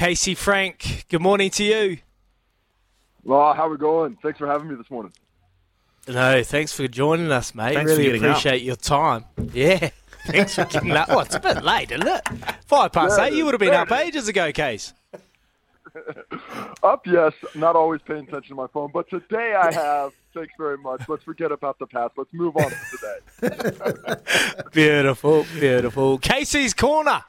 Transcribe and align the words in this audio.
Casey 0.00 0.34
Frank, 0.34 1.04
good 1.10 1.20
morning 1.20 1.50
to 1.50 1.62
you. 1.62 1.98
Well, 3.22 3.52
how 3.52 3.68
we 3.68 3.76
going? 3.76 4.16
Thanks 4.22 4.38
for 4.38 4.46
having 4.46 4.68
me 4.68 4.74
this 4.74 4.90
morning. 4.90 5.12
No, 6.08 6.42
thanks 6.42 6.72
for 6.72 6.88
joining 6.88 7.30
us, 7.30 7.54
mate. 7.54 7.74
Thanks 7.74 7.90
really 7.90 8.04
for 8.04 8.12
getting 8.12 8.30
appreciate 8.30 8.62
your 8.62 8.76
time. 8.76 9.26
Yeah. 9.52 9.90
Thanks 10.26 10.54
for 10.54 10.64
getting 10.64 10.92
up. 10.92 11.10
Oh, 11.10 11.18
it's 11.18 11.34
a 11.34 11.40
bit 11.40 11.62
late, 11.62 11.90
isn't 11.90 12.08
it? 12.08 12.22
Five 12.64 12.92
past 12.92 13.18
Yeah, 13.18 13.26
eight. 13.26 13.34
You 13.34 13.44
would 13.44 13.52
have 13.52 13.60
been 13.60 13.74
up 13.74 13.92
ages 13.92 14.26
ago, 14.26 14.50
Case. 14.52 14.94
Up, 16.82 17.06
yes. 17.06 17.34
Not 17.54 17.76
always 17.76 18.00
paying 18.00 18.26
attention 18.26 18.50
to 18.50 18.54
my 18.54 18.68
phone, 18.68 18.90
but 18.94 19.10
today 19.10 19.54
I 19.54 19.70
have. 19.70 20.12
Thanks 20.34 20.54
very 20.56 20.78
much. 20.78 21.06
Let's 21.08 21.24
forget 21.24 21.52
about 21.52 21.78
the 21.78 21.86
past. 21.86 22.14
Let's 22.16 22.32
move 22.32 22.56
on 22.56 22.70
to 22.70 23.50
today. 23.50 24.62
Beautiful, 24.72 25.44
beautiful. 25.58 26.16
Casey's 26.16 26.72
corner. 26.72 27.22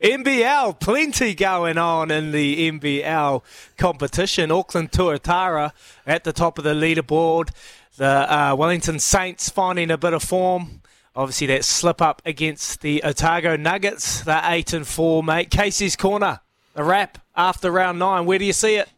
NBL, 0.00 0.80
plenty 0.80 1.34
going 1.34 1.78
on 1.78 2.10
in 2.10 2.32
the 2.32 2.70
NBL 2.70 3.42
competition. 3.76 4.50
Auckland 4.50 4.90
Tuatara 4.90 5.72
at 6.06 6.24
the 6.24 6.32
top 6.32 6.58
of 6.58 6.64
the 6.64 6.74
leaderboard. 6.74 7.50
The 7.96 8.06
uh, 8.32 8.54
Wellington 8.56 8.98
Saints 8.98 9.48
finding 9.48 9.90
a 9.90 9.98
bit 9.98 10.12
of 10.12 10.22
form. 10.22 10.82
Obviously, 11.16 11.46
that 11.48 11.64
slip 11.64 12.02
up 12.02 12.20
against 12.24 12.80
the 12.80 13.02
Otago 13.04 13.56
Nuggets. 13.56 14.22
They're 14.22 14.42
eight 14.44 14.72
and 14.72 14.86
four, 14.86 15.22
mate. 15.22 15.50
Casey's 15.50 15.94
corner, 15.94 16.40
a 16.74 16.82
wrap 16.82 17.18
after 17.36 17.70
round 17.70 18.00
nine. 18.00 18.26
Where 18.26 18.38
do 18.38 18.44
you 18.44 18.52
see 18.52 18.76
it? 18.76 18.88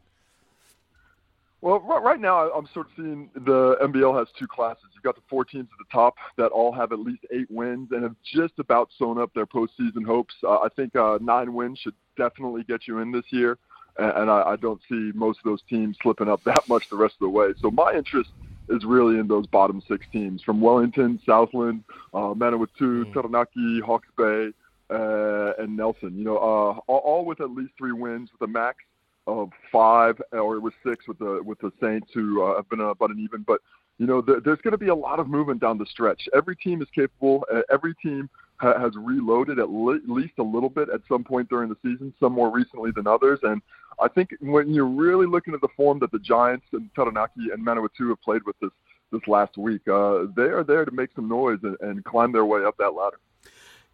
Well, 1.61 1.81
right 1.81 2.21
now 2.21 2.51
I'm 2.53 2.67
sort 2.73 2.87
of 2.87 2.93
seeing 2.97 3.29
the 3.35 3.77
NBL 3.83 4.19
has 4.19 4.29
two 4.39 4.47
classes. 4.47 4.85
Got 5.07 5.15
the 5.15 5.23
four 5.31 5.45
teams 5.45 5.69
at 5.71 5.79
the 5.79 5.93
top 5.93 6.17
that 6.37 6.49
all 6.49 6.73
have 6.73 6.91
at 6.91 6.99
least 6.99 7.25
eight 7.33 7.49
wins 7.49 7.91
and 7.93 8.03
have 8.03 8.17
just 8.25 8.55
about 8.59 8.89
sewn 8.99 9.21
up 9.21 9.33
their 9.35 9.47
postseason 9.47 10.05
hopes. 10.05 10.35
Uh, 10.43 10.59
I 10.59 10.69
think 10.75 10.97
uh, 10.97 11.21
nine 11.23 11.55
wins 11.55 11.79
should 11.79 11.95
definitely 12.17 12.65
get 12.65 12.89
you 12.89 12.99
in 12.99 13.13
this 13.13 13.23
year, 13.31 13.57
and, 13.99 14.11
and 14.11 14.31
I, 14.33 14.43
I 14.43 14.57
don't 14.57 14.81
see 14.89 15.13
most 15.15 15.39
of 15.39 15.45
those 15.45 15.63
teams 15.71 15.97
slipping 16.03 16.29
up 16.29 16.43
that 16.45 16.69
much 16.69 16.91
the 16.91 16.97
rest 16.97 17.15
of 17.15 17.21
the 17.21 17.29
way. 17.29 17.55
So 17.61 17.71
my 17.71 17.95
interest 17.95 18.31
is 18.69 18.85
really 18.85 19.21
in 19.21 19.29
those 19.29 19.47
bottom 19.47 19.81
six 19.87 20.05
teams 20.11 20.43
from 20.43 20.61
Wellington, 20.61 21.21
Southland, 21.25 21.85
uh, 22.13 22.35
Manawatu, 22.35 23.13
Taranaki, 23.13 23.81
Hawke's 23.87 24.09
Bay, 24.19 24.49
uh, 24.91 25.53
and 25.61 25.77
Nelson. 25.77 26.19
You 26.19 26.25
know, 26.25 26.37
uh, 26.39 26.81
all, 26.89 26.99
all 27.05 27.25
with 27.25 27.41
at 27.41 27.53
least 27.53 27.75
three 27.79 27.93
wins 27.93 28.31
with 28.33 28.49
a 28.49 28.53
max 28.53 28.79
of 29.29 29.51
five, 29.71 30.21
or 30.33 30.57
it 30.57 30.61
was 30.61 30.73
six 30.85 31.07
with 31.07 31.21
the 31.21 31.41
with 31.45 31.61
the 31.61 31.71
Saints, 31.81 32.09
who 32.13 32.43
uh, 32.43 32.57
have 32.57 32.69
been 32.69 32.81
about 32.81 33.11
an 33.11 33.21
even. 33.21 33.43
But 33.43 33.61
you 33.99 34.07
know, 34.07 34.21
there, 34.21 34.41
there's 34.41 34.61
going 34.61 34.73
to 34.73 34.79
be 34.79 34.89
a 34.89 34.95
lot 34.95 35.19
of 35.19 35.29
movement 35.29 35.61
down 35.61 35.79
the 35.79 35.87
stretch. 35.87 36.29
Every 36.35 36.57
team 36.57 36.83
is 36.83 36.89
capable. 36.95 37.47
Every 37.71 37.95
team 37.95 38.29
ha- 38.59 38.79
has 38.79 38.93
reloaded 38.97 39.59
at 39.59 39.71
le- 39.71 40.01
least 40.07 40.35
a 40.39 40.43
little 40.43 40.69
bit 40.69 40.89
at 40.91 41.01
some 41.09 41.25
point 41.25 41.49
during 41.49 41.69
the 41.69 41.77
season. 41.83 42.13
Some 42.21 42.33
more 42.33 42.51
recently 42.51 42.91
than 42.91 43.07
others. 43.07 43.39
And 43.43 43.63
I 44.01 44.09
think 44.09 44.31
when 44.41 44.73
you're 44.73 44.87
really 44.87 45.27
looking 45.27 45.55
at 45.55 45.61
the 45.61 45.69
form 45.77 45.99
that 46.01 46.13
the 46.13 46.19
Giants 46.19 46.67
and 46.73 46.91
Taranaki 46.95 47.51
and 47.53 47.65
Manawatu 47.67 48.09
have 48.11 48.21
played 48.23 48.43
with 48.45 48.57
this 48.61 48.71
this 49.13 49.23
last 49.29 49.57
week, 49.57 49.87
uh, 49.87 50.25
they 50.37 50.43
are 50.43 50.65
there 50.65 50.85
to 50.85 50.91
make 50.91 51.11
some 51.15 51.29
noise 51.29 51.61
and, 51.63 51.77
and 51.81 52.05
climb 52.05 52.33
their 52.33 52.45
way 52.45 52.65
up 52.65 52.77
that 52.79 52.93
ladder. 52.93 53.19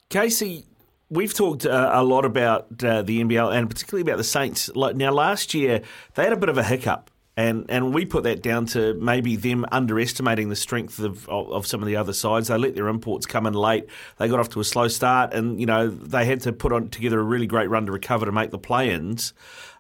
Casey, 0.08 0.64
we've 1.10 1.34
talked 1.34 1.66
uh, 1.66 1.90
a 1.92 2.02
lot 2.02 2.24
about 2.24 2.82
uh, 2.82 3.02
the 3.02 3.22
NBL 3.22 3.54
and 3.54 3.68
particularly 3.68 4.02
about 4.02 4.16
the 4.16 4.24
Saints. 4.24 4.70
Like 4.74 4.96
now, 4.96 5.12
last 5.12 5.52
year 5.52 5.82
they 6.14 6.24
had 6.24 6.32
a 6.32 6.36
bit 6.36 6.48
of 6.48 6.56
a 6.56 6.64
hiccup. 6.64 7.10
And 7.34 7.64
and 7.70 7.94
we 7.94 8.04
put 8.04 8.24
that 8.24 8.42
down 8.42 8.66
to 8.66 8.92
maybe 8.94 9.36
them 9.36 9.64
underestimating 9.72 10.50
the 10.50 10.56
strength 10.56 10.98
of, 10.98 11.26
of, 11.30 11.50
of 11.50 11.66
some 11.66 11.80
of 11.80 11.86
the 11.86 11.96
other 11.96 12.12
sides. 12.12 12.48
They 12.48 12.58
let 12.58 12.74
their 12.74 12.88
imports 12.88 13.24
come 13.24 13.46
in 13.46 13.54
late. 13.54 13.86
They 14.18 14.28
got 14.28 14.38
off 14.38 14.50
to 14.50 14.60
a 14.60 14.64
slow 14.64 14.88
start, 14.88 15.32
and 15.32 15.58
you 15.58 15.64
know 15.64 15.88
they 15.88 16.26
had 16.26 16.42
to 16.42 16.52
put 16.52 16.72
on 16.72 16.90
together 16.90 17.18
a 17.18 17.22
really 17.22 17.46
great 17.46 17.70
run 17.70 17.86
to 17.86 17.92
recover 17.92 18.26
to 18.26 18.32
make 18.32 18.50
the 18.50 18.58
play-ins. 18.58 19.32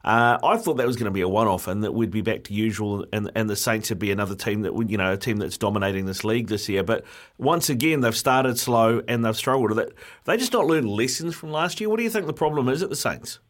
Uh, 0.02 0.38
I 0.42 0.56
thought 0.56 0.78
that 0.78 0.86
was 0.86 0.96
going 0.96 1.04
to 1.04 1.12
be 1.12 1.20
a 1.20 1.28
one-off, 1.28 1.68
and 1.68 1.84
that 1.84 1.92
we'd 1.92 2.10
be 2.10 2.22
back 2.22 2.44
to 2.44 2.54
usual, 2.54 3.04
and 3.12 3.30
and 3.34 3.50
the 3.50 3.56
Saints 3.56 3.90
would 3.90 3.98
be 3.98 4.10
another 4.10 4.34
team 4.34 4.62
that 4.62 4.74
would, 4.74 4.90
you 4.90 4.96
know, 4.96 5.12
a 5.12 5.18
team 5.18 5.36
that's 5.36 5.58
dominating 5.58 6.06
this 6.06 6.24
league 6.24 6.48
this 6.48 6.70
year. 6.70 6.82
But 6.82 7.04
once 7.36 7.68
again, 7.68 8.00
they've 8.00 8.16
started 8.16 8.58
slow 8.58 9.02
and 9.06 9.26
they've 9.26 9.36
struggled. 9.36 9.78
They 10.24 10.36
just 10.38 10.54
not 10.54 10.66
learned 10.66 10.88
lessons 10.88 11.34
from 11.34 11.50
last 11.52 11.80
year. 11.80 11.90
What 11.90 11.98
do 11.98 12.02
you 12.02 12.10
think 12.10 12.24
the 12.24 12.32
problem 12.32 12.70
is 12.70 12.82
at 12.82 12.88
the 12.88 12.96
Saints? 12.96 13.40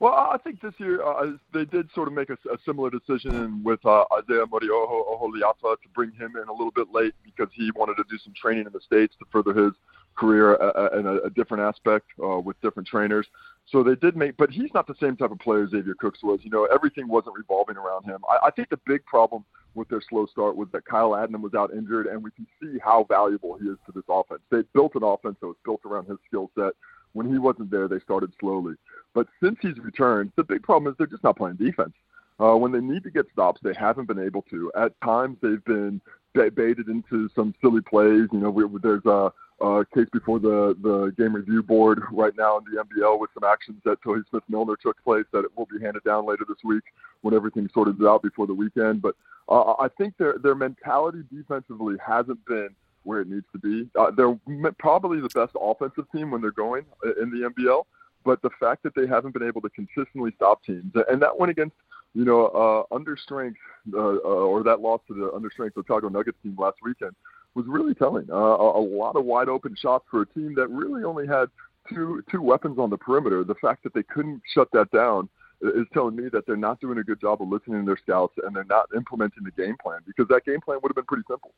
Well, 0.00 0.14
I 0.14 0.38
think 0.42 0.62
this 0.62 0.72
year 0.78 1.04
uh, 1.04 1.32
they 1.52 1.66
did 1.66 1.90
sort 1.94 2.08
of 2.08 2.14
make 2.14 2.30
a, 2.30 2.38
a 2.50 2.56
similar 2.64 2.88
decision 2.88 3.62
with 3.62 3.84
uh, 3.84 4.04
Isaiah 4.14 4.46
Morioho 4.46 5.04
Oholiata 5.14 5.76
to 5.76 5.88
bring 5.94 6.10
him 6.12 6.36
in 6.36 6.48
a 6.48 6.52
little 6.52 6.72
bit 6.74 6.88
late 6.90 7.12
because 7.22 7.48
he 7.54 7.70
wanted 7.76 7.96
to 7.96 8.04
do 8.08 8.16
some 8.24 8.32
training 8.34 8.64
in 8.64 8.72
the 8.72 8.80
States 8.80 9.14
to 9.18 9.26
further 9.30 9.52
his 9.52 9.74
career 10.16 10.54
uh, 10.54 10.72
uh, 10.74 10.98
in 10.98 11.06
a, 11.06 11.16
a 11.26 11.30
different 11.30 11.62
aspect 11.62 12.06
uh, 12.24 12.40
with 12.40 12.58
different 12.62 12.88
trainers. 12.88 13.26
So 13.66 13.82
they 13.82 13.94
did 13.94 14.16
make, 14.16 14.38
but 14.38 14.50
he's 14.50 14.70
not 14.72 14.86
the 14.86 14.94
same 14.98 15.16
type 15.16 15.32
of 15.32 15.38
player 15.38 15.68
Xavier 15.68 15.94
Cooks 15.98 16.22
was. 16.22 16.40
You 16.42 16.50
know, 16.50 16.64
everything 16.72 17.06
wasn't 17.06 17.36
revolving 17.36 17.76
around 17.76 18.06
him. 18.06 18.20
I, 18.28 18.46
I 18.46 18.50
think 18.50 18.70
the 18.70 18.80
big 18.86 19.04
problem 19.04 19.44
with 19.74 19.88
their 19.90 20.02
slow 20.08 20.24
start 20.26 20.56
was 20.56 20.68
that 20.72 20.86
Kyle 20.86 21.10
Adnam 21.10 21.42
was 21.42 21.52
out 21.52 21.74
injured, 21.74 22.06
and 22.06 22.24
we 22.24 22.30
can 22.30 22.46
see 22.60 22.78
how 22.82 23.04
valuable 23.04 23.58
he 23.60 23.68
is 23.68 23.76
to 23.84 23.92
this 23.92 24.04
offense. 24.08 24.40
They 24.50 24.62
built 24.72 24.94
an 24.94 25.02
offense 25.02 25.36
that 25.42 25.46
was 25.46 25.56
built 25.62 25.82
around 25.84 26.08
his 26.08 26.16
skill 26.26 26.50
set. 26.58 26.72
When 27.12 27.30
he 27.30 27.38
wasn't 27.38 27.70
there, 27.70 27.88
they 27.88 28.00
started 28.00 28.32
slowly. 28.40 28.74
But 29.14 29.26
since 29.42 29.56
he's 29.60 29.78
returned, 29.78 30.32
the 30.36 30.44
big 30.44 30.62
problem 30.62 30.90
is 30.90 30.96
they're 30.96 31.06
just 31.06 31.24
not 31.24 31.36
playing 31.36 31.56
defense. 31.56 31.92
Uh, 32.38 32.56
when 32.56 32.72
they 32.72 32.80
need 32.80 33.02
to 33.02 33.10
get 33.10 33.26
stops, 33.32 33.60
they 33.62 33.74
haven't 33.74 34.08
been 34.08 34.18
able 34.18 34.42
to. 34.50 34.72
At 34.74 34.98
times, 35.02 35.36
they've 35.42 35.64
been 35.64 36.00
baited 36.34 36.88
into 36.88 37.28
some 37.34 37.54
silly 37.60 37.82
plays. 37.82 38.28
You 38.32 38.38
know, 38.38 38.50
we, 38.50 38.64
there's 38.82 39.04
a, 39.04 39.30
a 39.62 39.84
case 39.94 40.06
before 40.12 40.38
the 40.38 40.74
the 40.82 41.12
game 41.18 41.34
review 41.34 41.62
board 41.62 42.02
right 42.10 42.32
now 42.38 42.58
in 42.58 42.64
the 42.64 42.82
NBL 42.82 43.20
with 43.20 43.30
some 43.34 43.44
actions 43.44 43.82
that 43.84 44.00
Tohi 44.02 44.22
Smith 44.30 44.44
Milner 44.48 44.76
took 44.76 45.02
place 45.04 45.26
that 45.32 45.44
will 45.56 45.66
be 45.66 45.84
handed 45.84 46.04
down 46.04 46.26
later 46.26 46.44
this 46.48 46.56
week 46.64 46.84
when 47.20 47.34
everything's 47.34 47.72
sorted 47.74 48.02
out 48.02 48.22
before 48.22 48.46
the 48.46 48.54
weekend. 48.54 49.02
But 49.02 49.16
uh, 49.48 49.72
I 49.72 49.88
think 49.98 50.16
their 50.16 50.38
their 50.38 50.54
mentality 50.54 51.24
defensively 51.30 51.96
hasn't 52.04 52.42
been 52.46 52.70
where 53.04 53.20
it 53.20 53.28
needs 53.28 53.46
to 53.52 53.58
be. 53.58 53.88
Uh, 53.98 54.10
they're 54.10 54.38
probably 54.78 55.20
the 55.20 55.28
best 55.34 55.52
offensive 55.60 56.04
team 56.14 56.30
when 56.30 56.40
they're 56.40 56.50
going 56.50 56.84
in 57.20 57.30
the 57.30 57.50
NBL, 57.50 57.84
but 58.24 58.40
the 58.42 58.50
fact 58.58 58.82
that 58.82 58.94
they 58.94 59.06
haven't 59.06 59.32
been 59.32 59.46
able 59.46 59.60
to 59.62 59.70
consistently 59.70 60.32
stop 60.36 60.62
teams, 60.64 60.92
and 61.08 61.20
that 61.22 61.38
went 61.38 61.50
against 61.50 61.76
you 62.14 62.24
know 62.24 62.46
uh, 62.48 62.94
understrength 62.94 63.54
uh, 63.94 63.98
uh, 63.98 64.20
or 64.22 64.62
that 64.62 64.80
loss 64.80 65.00
to 65.08 65.14
the 65.14 65.30
understrength 65.30 65.76
Otago 65.76 66.08
Nuggets 66.08 66.38
team 66.42 66.56
last 66.58 66.76
weekend 66.82 67.14
was 67.54 67.66
really 67.66 67.94
telling. 67.94 68.26
Uh, 68.30 68.34
a 68.34 68.80
lot 68.80 69.16
of 69.16 69.24
wide 69.24 69.48
open 69.48 69.74
shots 69.76 70.04
for 70.10 70.22
a 70.22 70.26
team 70.26 70.54
that 70.54 70.68
really 70.68 71.04
only 71.04 71.26
had 71.26 71.46
two 71.92 72.22
two 72.30 72.42
weapons 72.42 72.78
on 72.78 72.90
the 72.90 72.98
perimeter. 72.98 73.44
The 73.44 73.54
fact 73.56 73.82
that 73.84 73.94
they 73.94 74.02
couldn't 74.02 74.42
shut 74.54 74.68
that 74.72 74.90
down 74.90 75.28
is 75.62 75.86
telling 75.92 76.16
me 76.16 76.28
that 76.32 76.46
they're 76.46 76.56
not 76.56 76.80
doing 76.80 76.98
a 76.98 77.04
good 77.04 77.20
job 77.20 77.42
of 77.42 77.48
listening 77.48 77.80
to 77.80 77.86
their 77.86 77.98
scouts 77.98 78.34
and 78.44 78.54
they're 78.54 78.64
not 78.64 78.86
implementing 78.96 79.44
the 79.44 79.50
game 79.50 79.76
plan 79.82 80.00
because 80.06 80.26
that 80.28 80.44
game 80.44 80.60
plan 80.60 80.78
would 80.82 80.90
have 80.90 80.96
been 80.96 81.04
pretty 81.04 81.24
simple. 81.28 81.52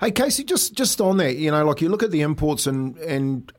Hey 0.00 0.10
Casey, 0.10 0.44
just 0.44 0.74
just 0.74 1.00
on 1.00 1.16
that, 1.18 1.36
you 1.36 1.50
know, 1.50 1.64
like 1.64 1.80
you 1.80 1.88
look 1.88 2.02
at 2.02 2.10
the 2.10 2.20
imports 2.20 2.66
and 2.66 2.96
and 2.98 3.52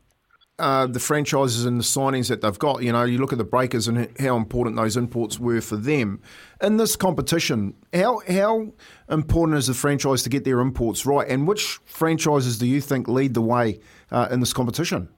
uh, 0.60 0.86
the 0.86 1.00
franchises 1.00 1.64
and 1.64 1.80
the 1.80 1.84
signings 1.84 2.28
that 2.28 2.42
they've 2.42 2.58
got. 2.58 2.82
You 2.82 2.92
know, 2.92 3.04
you 3.04 3.18
look 3.18 3.32
at 3.32 3.38
the 3.38 3.44
Breakers 3.44 3.88
and 3.88 4.08
how 4.20 4.36
important 4.36 4.76
those 4.76 4.96
imports 4.96 5.40
were 5.40 5.62
for 5.62 5.76
them 5.76 6.20
in 6.62 6.76
this 6.76 6.96
competition. 6.96 7.74
How 7.94 8.20
how 8.28 8.72
important 9.08 9.56
is 9.58 9.68
the 9.68 9.74
franchise 9.74 10.22
to 10.24 10.28
get 10.28 10.44
their 10.44 10.60
imports 10.60 11.06
right, 11.06 11.26
and 11.26 11.48
which 11.48 11.78
franchises 11.86 12.58
do 12.58 12.66
you 12.66 12.80
think 12.80 13.08
lead 13.08 13.34
the 13.34 13.40
way 13.40 13.80
uh, 14.10 14.28
in 14.30 14.40
this 14.40 14.52
competition? 14.52 15.08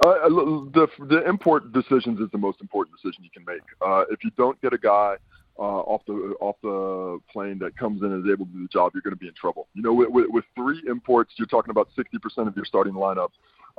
Uh, 0.00 0.28
the 0.28 0.88
the 1.08 1.28
import 1.28 1.72
decisions 1.72 2.20
is 2.20 2.28
the 2.32 2.38
most 2.38 2.60
important 2.60 2.96
decision 2.96 3.22
you 3.22 3.30
can 3.30 3.44
make. 3.44 3.62
Uh, 3.80 4.04
if 4.10 4.24
you 4.24 4.30
don't 4.36 4.60
get 4.60 4.72
a 4.72 4.78
guy 4.78 5.16
uh, 5.58 5.62
off 5.62 6.02
the 6.06 6.34
off 6.40 6.56
the 6.62 7.20
plane 7.32 7.58
that 7.60 7.76
comes 7.76 8.02
in 8.02 8.12
and 8.12 8.26
is 8.26 8.32
able 8.32 8.44
to 8.46 8.52
do 8.52 8.62
the 8.62 8.68
job, 8.68 8.92
you're 8.94 9.02
going 9.02 9.12
to 9.12 9.18
be 9.18 9.28
in 9.28 9.34
trouble. 9.34 9.68
You 9.74 9.82
know, 9.82 9.94
with, 9.94 10.10
with, 10.10 10.26
with 10.30 10.44
three 10.56 10.82
imports, 10.88 11.34
you're 11.36 11.46
talking 11.46 11.70
about 11.70 11.88
60% 11.96 12.48
of 12.48 12.56
your 12.56 12.64
starting 12.64 12.94
lineup. 12.94 13.30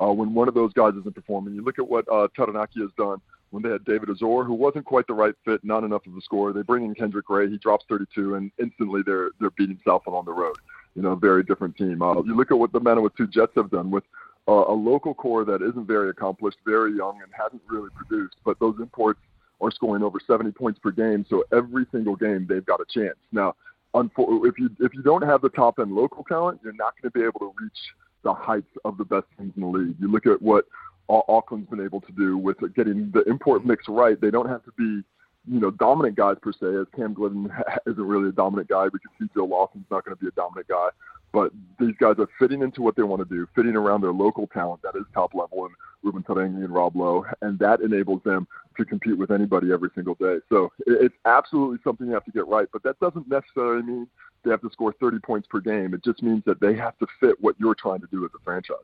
Uh, 0.01 0.11
when 0.11 0.33
one 0.33 0.47
of 0.47 0.53
those 0.53 0.73
guys 0.73 0.93
isn't 0.99 1.15
performing, 1.15 1.53
you 1.55 1.63
look 1.63 1.79
at 1.79 1.87
what 1.87 2.05
uh, 2.11 2.27
Taranaki 2.35 2.81
has 2.81 2.89
done 2.97 3.21
when 3.51 3.63
they 3.63 3.69
had 3.69 3.85
David 3.85 4.09
Azor, 4.09 4.43
who 4.43 4.53
wasn't 4.53 4.85
quite 4.85 5.07
the 5.07 5.13
right 5.13 5.33
fit, 5.45 5.63
not 5.63 5.83
enough 5.83 6.06
of 6.06 6.15
a 6.18 6.21
score. 6.21 6.51
They 6.51 6.61
bring 6.61 6.83
in 6.83 6.94
Kendrick 6.95 7.29
Ray, 7.29 7.50
he 7.50 7.57
drops 7.57 7.85
32, 7.88 8.35
and 8.35 8.51
instantly 8.59 9.01
they're 9.06 9.31
they're 9.39 9.51
beating 9.51 9.79
Southland 9.85 10.18
on 10.18 10.25
the 10.25 10.33
road. 10.33 10.57
You 10.95 11.01
know, 11.01 11.15
very 11.15 11.44
different 11.44 11.77
team. 11.77 12.01
Uh, 12.01 12.21
you 12.23 12.35
look 12.35 12.51
at 12.51 12.59
what 12.59 12.71
the 12.73 12.79
Manawatu 12.79 13.29
Jets 13.29 13.53
have 13.56 13.69
done 13.69 13.91
with 13.91 14.03
uh, 14.47 14.65
a 14.68 14.74
local 14.74 15.13
core 15.13 15.45
that 15.45 15.62
isn't 15.62 15.88
very 15.88 16.09
accomplished, 16.09 16.57
very 16.65 16.95
young, 16.95 17.19
and 17.21 17.31
hasn't 17.31 17.62
really 17.68 17.89
produced. 17.95 18.36
But 18.45 18.59
those 18.59 18.75
imports 18.80 19.19
are 19.62 19.71
scoring 19.71 20.03
over 20.03 20.19
70 20.25 20.51
points 20.51 20.80
per 20.80 20.92
game, 20.92 21.25
so 21.30 21.44
every 21.51 21.86
single 21.92 22.15
game 22.15 22.45
they've 22.47 22.65
got 22.65 22.80
a 22.80 22.86
chance. 22.89 23.18
Now, 23.31 23.56
if 23.94 24.59
you 24.59 24.69
if 24.80 24.94
you 24.94 25.01
don't 25.01 25.24
have 25.24 25.42
the 25.42 25.50
top 25.50 25.80
end 25.80 25.94
local 25.94 26.24
talent, 26.25 26.59
you're 26.63 26.74
not 26.74 26.94
going 27.01 27.12
to 27.12 27.18
be 27.18 27.24
able 27.24 27.39
to 27.39 27.53
reach 27.59 27.80
the 28.24 28.33
heights 28.33 28.71
of 28.83 28.97
the 28.97 29.06
best 29.06 29.25
teams 29.38 29.53
in 29.56 29.62
the 29.62 29.68
league. 29.68 29.95
You 30.00 30.12
look 30.12 30.25
at 30.25 30.42
what 30.42 30.65
Auckland's 31.07 31.69
been 31.69 31.83
able 31.83 32.01
to 32.01 32.12
do 32.12 32.38
with 32.38 32.57
getting 32.75 33.12
the 33.13 33.24
import 33.24 33.65
mix 33.65 33.86
right. 33.88 34.19
They 34.19 34.31
don't 34.31 34.50
have 34.50 34.65
to 34.65 34.71
be 34.77 35.03
you 35.47 35.59
know, 35.59 35.71
dominant 35.71 36.15
guys 36.15 36.38
per 36.42 36.51
se, 36.51 36.65
as 36.81 36.88
Cam 36.95 37.13
Gliddon 37.13 37.50
isn't 37.88 38.03
really 38.03 38.30
a 38.30 38.33
dominant 38.33 38.69
guy 38.69 38.86
because 38.86 39.30
Joe 39.36 39.45
Lawson's 39.45 39.86
not 39.92 40.06
going 40.06 40.15
to 40.18 40.21
be 40.21 40.27
a 40.27 40.31
dominant 40.31 40.68
guy. 40.68 40.89
But 41.35 41.51
these 41.81 41.95
guys 41.99 42.15
are 42.19 42.29
fitting 42.39 42.61
into 42.61 42.81
what 42.81 42.95
they 42.95 43.03
want 43.03 43.19
to 43.19 43.35
do, 43.35 43.45
fitting 43.53 43.75
around 43.75 43.99
their 43.99 44.13
local 44.13 44.47
talent 44.47 44.81
that 44.83 44.95
is 44.95 45.03
top 45.13 45.33
level, 45.33 45.65
and 45.65 45.75
Reuben 46.01 46.23
Te 46.23 46.31
Rangi 46.31 46.63
and 46.63 46.73
Rob 46.73 46.95
Loe, 46.95 47.25
and 47.41 47.59
that 47.59 47.81
enables 47.81 48.23
them 48.23 48.47
to 48.77 48.85
compete 48.85 49.17
with 49.17 49.31
anybody 49.31 49.73
every 49.73 49.89
single 49.95 50.15
day. 50.15 50.37
So 50.47 50.71
it's 50.87 51.13
absolutely 51.25 51.79
something 51.83 52.07
you 52.07 52.13
have 52.13 52.23
to 52.23 52.31
get 52.31 52.47
right, 52.47 52.69
but 52.71 52.83
that 52.83 52.97
doesn't 53.01 53.27
necessarily 53.27 53.83
mean 53.83 54.07
they 54.45 54.51
have 54.51 54.61
to 54.61 54.69
score 54.71 54.93
30 54.93 55.19
points 55.19 55.45
per 55.45 55.59
game. 55.59 55.93
It 55.93 56.05
just 56.05 56.23
means 56.23 56.41
that 56.45 56.61
they 56.61 56.73
have 56.75 56.97
to 56.99 57.07
fit 57.19 57.35
what 57.41 57.57
you're 57.59 57.75
trying 57.75 57.99
to 57.99 58.07
do 58.09 58.23
as 58.23 58.31
a 58.33 58.41
franchise. 58.41 58.77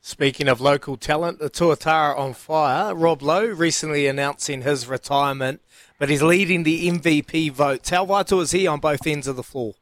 Speaking 0.00 0.48
of 0.48 0.60
local 0.60 0.96
talent, 0.96 1.38
the 1.38 1.48
Tuatara 1.48 2.18
on 2.18 2.34
fire. 2.34 2.92
Rob 2.92 3.22
Loe 3.22 3.46
recently 3.46 4.08
announcing 4.08 4.62
his 4.62 4.88
retirement, 4.88 5.60
but 5.96 6.08
he's 6.08 6.22
leading 6.22 6.64
the 6.64 6.88
MVP 6.88 7.52
votes. 7.52 7.90
How 7.90 8.04
vital 8.04 8.40
is 8.40 8.50
he 8.50 8.66
on 8.66 8.80
both 8.80 9.06
ends 9.06 9.28
of 9.28 9.36
the 9.36 9.44
floor? 9.44 9.74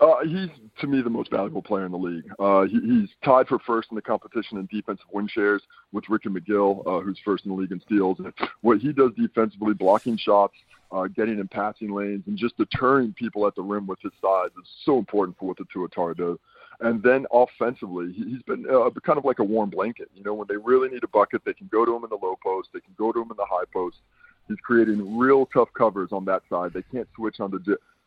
Uh, 0.00 0.20
he's 0.24 0.48
to 0.80 0.86
me 0.86 1.02
the 1.02 1.10
most 1.10 1.30
valuable 1.30 1.62
player 1.62 1.84
in 1.84 1.92
the 1.92 1.98
league. 1.98 2.24
Uh, 2.38 2.62
he, 2.62 2.80
he's 2.80 3.08
tied 3.24 3.48
for 3.48 3.58
first 3.60 3.88
in 3.90 3.96
the 3.96 4.02
competition 4.02 4.58
in 4.58 4.66
defensive 4.66 5.06
win 5.12 5.26
shares 5.26 5.62
with 5.92 6.04
Ricky 6.08 6.28
McGill, 6.28 6.86
uh, 6.86 7.00
who's 7.00 7.18
first 7.24 7.44
in 7.44 7.50
the 7.50 7.56
league 7.56 7.72
in 7.72 7.80
steals. 7.80 8.18
And 8.20 8.32
what 8.60 8.78
he 8.78 8.92
does 8.92 9.10
defensively, 9.18 9.74
blocking 9.74 10.16
shots, 10.16 10.54
uh, 10.92 11.08
getting 11.08 11.40
in 11.40 11.48
passing 11.48 11.92
lanes, 11.92 12.22
and 12.28 12.38
just 12.38 12.56
deterring 12.56 13.12
people 13.12 13.46
at 13.46 13.56
the 13.56 13.62
rim 13.62 13.86
with 13.86 14.00
his 14.00 14.12
size 14.22 14.50
is 14.60 14.68
so 14.84 14.98
important 14.98 15.36
for 15.36 15.46
what 15.46 15.58
the 15.58 15.64
Tuatara 15.64 16.16
does. 16.16 16.38
And 16.80 17.02
then 17.02 17.26
offensively, 17.32 18.12
he, 18.12 18.22
he's 18.30 18.42
been 18.42 18.66
uh, 18.70 18.88
kind 19.04 19.18
of 19.18 19.24
like 19.24 19.40
a 19.40 19.44
warm 19.44 19.70
blanket. 19.70 20.10
You 20.14 20.22
know, 20.22 20.34
when 20.34 20.46
they 20.48 20.56
really 20.56 20.88
need 20.88 21.02
a 21.02 21.08
bucket, 21.08 21.42
they 21.44 21.54
can 21.54 21.68
go 21.72 21.84
to 21.84 21.96
him 21.96 22.04
in 22.04 22.10
the 22.10 22.18
low 22.22 22.38
post, 22.40 22.68
they 22.72 22.80
can 22.80 22.94
go 22.96 23.10
to 23.10 23.20
him 23.20 23.32
in 23.32 23.36
the 23.36 23.46
high 23.46 23.64
post. 23.72 23.96
He's 24.46 24.58
creating 24.62 25.18
real 25.18 25.44
tough 25.46 25.68
covers 25.76 26.10
on 26.12 26.24
that 26.26 26.42
side. 26.48 26.72
They 26.72 26.82
can't 26.90 27.08
switch 27.16 27.40
on 27.40 27.50
the 27.50 27.58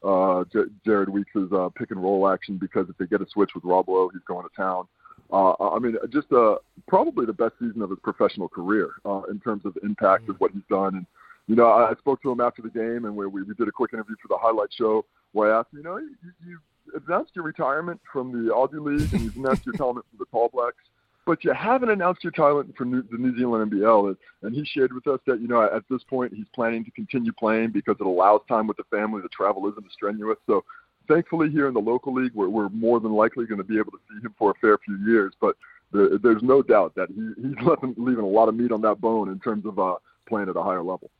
uh, 0.03 0.44
J- 0.51 0.71
Jared 0.86 1.09
Weeks' 1.09 1.31
uh, 1.36 1.69
pick 1.75 1.92
and 1.92 2.01
roll 2.01 2.27
action 2.27 2.57
because 2.57 2.88
if 2.89 2.98
they 2.98 3.06
get 3.06 3.21
a 3.21 3.30
switch 3.30 3.51
with 3.53 3.63
Rob 3.63 3.89
Loe, 3.89 4.09
he's 4.12 4.21
going 4.27 4.48
to 4.48 4.56
town. 4.56 4.88
Uh, 5.31 5.53
I 5.59 5.80
mean, 5.80 5.95
just 6.12 6.31
uh, 6.33 6.56
probably 6.88 7.25
the 7.25 7.33
best 7.33 7.53
season 7.59 7.81
of 7.81 7.89
his 7.89 8.00
professional 8.03 8.50
career 8.50 8.92
uh, 9.06 9.21
in 9.30 9.39
terms 9.39 9.65
of 9.65 9.77
impact 9.83 10.24
mm-hmm. 10.24 10.31
of 10.31 10.39
what 10.39 10.51
he's 10.51 10.63
done. 10.69 10.95
And 10.95 11.06
you 11.48 11.56
know, 11.56 11.68
I, 11.68 11.92
I 11.92 11.95
spoke 11.95 12.21
to 12.24 12.31
him 12.31 12.42
after 12.42 12.62
the 12.62 12.69
game, 12.69 13.06
and 13.06 13.15
we, 13.15 13.27
we 13.27 13.44
did 13.53 13.68
a 13.68 13.71
quick 13.71 13.94
interview 13.94 14.15
for 14.21 14.27
the 14.27 14.38
highlight 14.38 14.69
show 14.74 15.06
where 15.31 15.53
I 15.53 15.59
asked 15.59 15.74
him, 15.74 15.80
you 15.80 15.83
know, 15.83 15.98
you, 15.98 16.15
you 16.45 16.59
announced 17.07 17.31
your 17.36 17.45
retirement 17.45 18.00
from 18.12 18.31
the 18.31 18.51
Aussie 18.51 18.83
League 18.83 19.13
and 19.13 19.21
you've 19.21 19.38
announced 19.38 19.65
your 19.65 19.74
retirement 19.74 20.06
from 20.09 20.19
the 20.19 20.25
Tall 20.31 20.50
Blacks 20.54 20.83
but 21.25 21.44
you 21.44 21.53
haven't 21.53 21.89
announced 21.89 22.23
your 22.23 22.31
talent 22.31 22.75
for 22.75 22.85
New, 22.85 23.03
the 23.03 23.18
New 23.18 23.38
Zealand 23.38 23.71
NBL. 23.71 24.15
And 24.41 24.56
he 24.56 24.65
shared 24.65 24.94
with 24.94 25.07
us 25.07 25.19
that, 25.27 25.39
you 25.39 25.47
know, 25.47 25.62
at 25.63 25.83
this 25.89 26.03
point, 26.03 26.33
he's 26.33 26.47
planning 26.53 26.83
to 26.85 26.91
continue 26.91 27.31
playing 27.31 27.71
because 27.71 27.95
it 28.00 28.06
allows 28.06 28.41
time 28.47 28.68
with 28.68 28.77
the 28.77 28.83
family. 28.85 29.21
The 29.21 29.29
travel 29.29 29.69
isn't 29.69 29.85
as 29.85 29.94
strenuous. 29.94 30.38
So 30.47 30.63
thankfully, 31.07 31.50
here 31.50 31.68
in 31.68 31.73
the 31.73 31.79
local 31.79 32.13
league, 32.13 32.33
we're, 32.33 32.50
we're 32.50 32.69
more 32.69 33.00
than 33.00 33.12
likely 33.12 33.45
going 33.45 33.59
to 33.59 33.63
be 33.63 33.77
able 33.77 33.91
to 33.91 34.00
see 34.09 34.25
him 34.25 34.33
for 34.38 34.51
a 34.51 34.53
fair 34.56 34.77
few 34.79 34.97
years. 35.06 35.33
But 35.39 35.56
the, 35.91 36.19
there's 36.21 36.41
no 36.41 36.62
doubt 36.62 36.95
that 36.95 37.09
he, 37.09 37.31
he's 37.41 37.56
leaving, 37.65 37.95
leaving 37.97 38.23
a 38.23 38.27
lot 38.27 38.50
of 38.50 38.56
meat 38.56 38.71
on 38.71 38.81
that 38.81 39.00
bone 39.00 39.29
in 39.29 39.39
terms 39.39 39.65
of 39.65 39.77
uh, 39.77 39.95
playing 40.27 40.50
at 40.50 40.56
a 40.56 40.63
higher 40.63 40.83
level. 40.83 41.12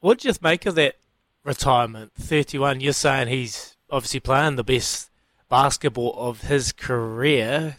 What 0.00 0.18
do 0.18 0.28
you 0.28 0.34
make 0.42 0.66
of 0.66 0.74
that 0.74 0.96
retirement? 1.44 2.12
31, 2.18 2.80
you're 2.80 2.92
saying 2.92 3.28
he's 3.28 3.76
obviously 3.90 4.20
playing 4.20 4.56
the 4.56 4.64
best 4.64 5.10
basketball 5.48 6.14
of 6.16 6.42
his 6.42 6.72
career. 6.72 7.76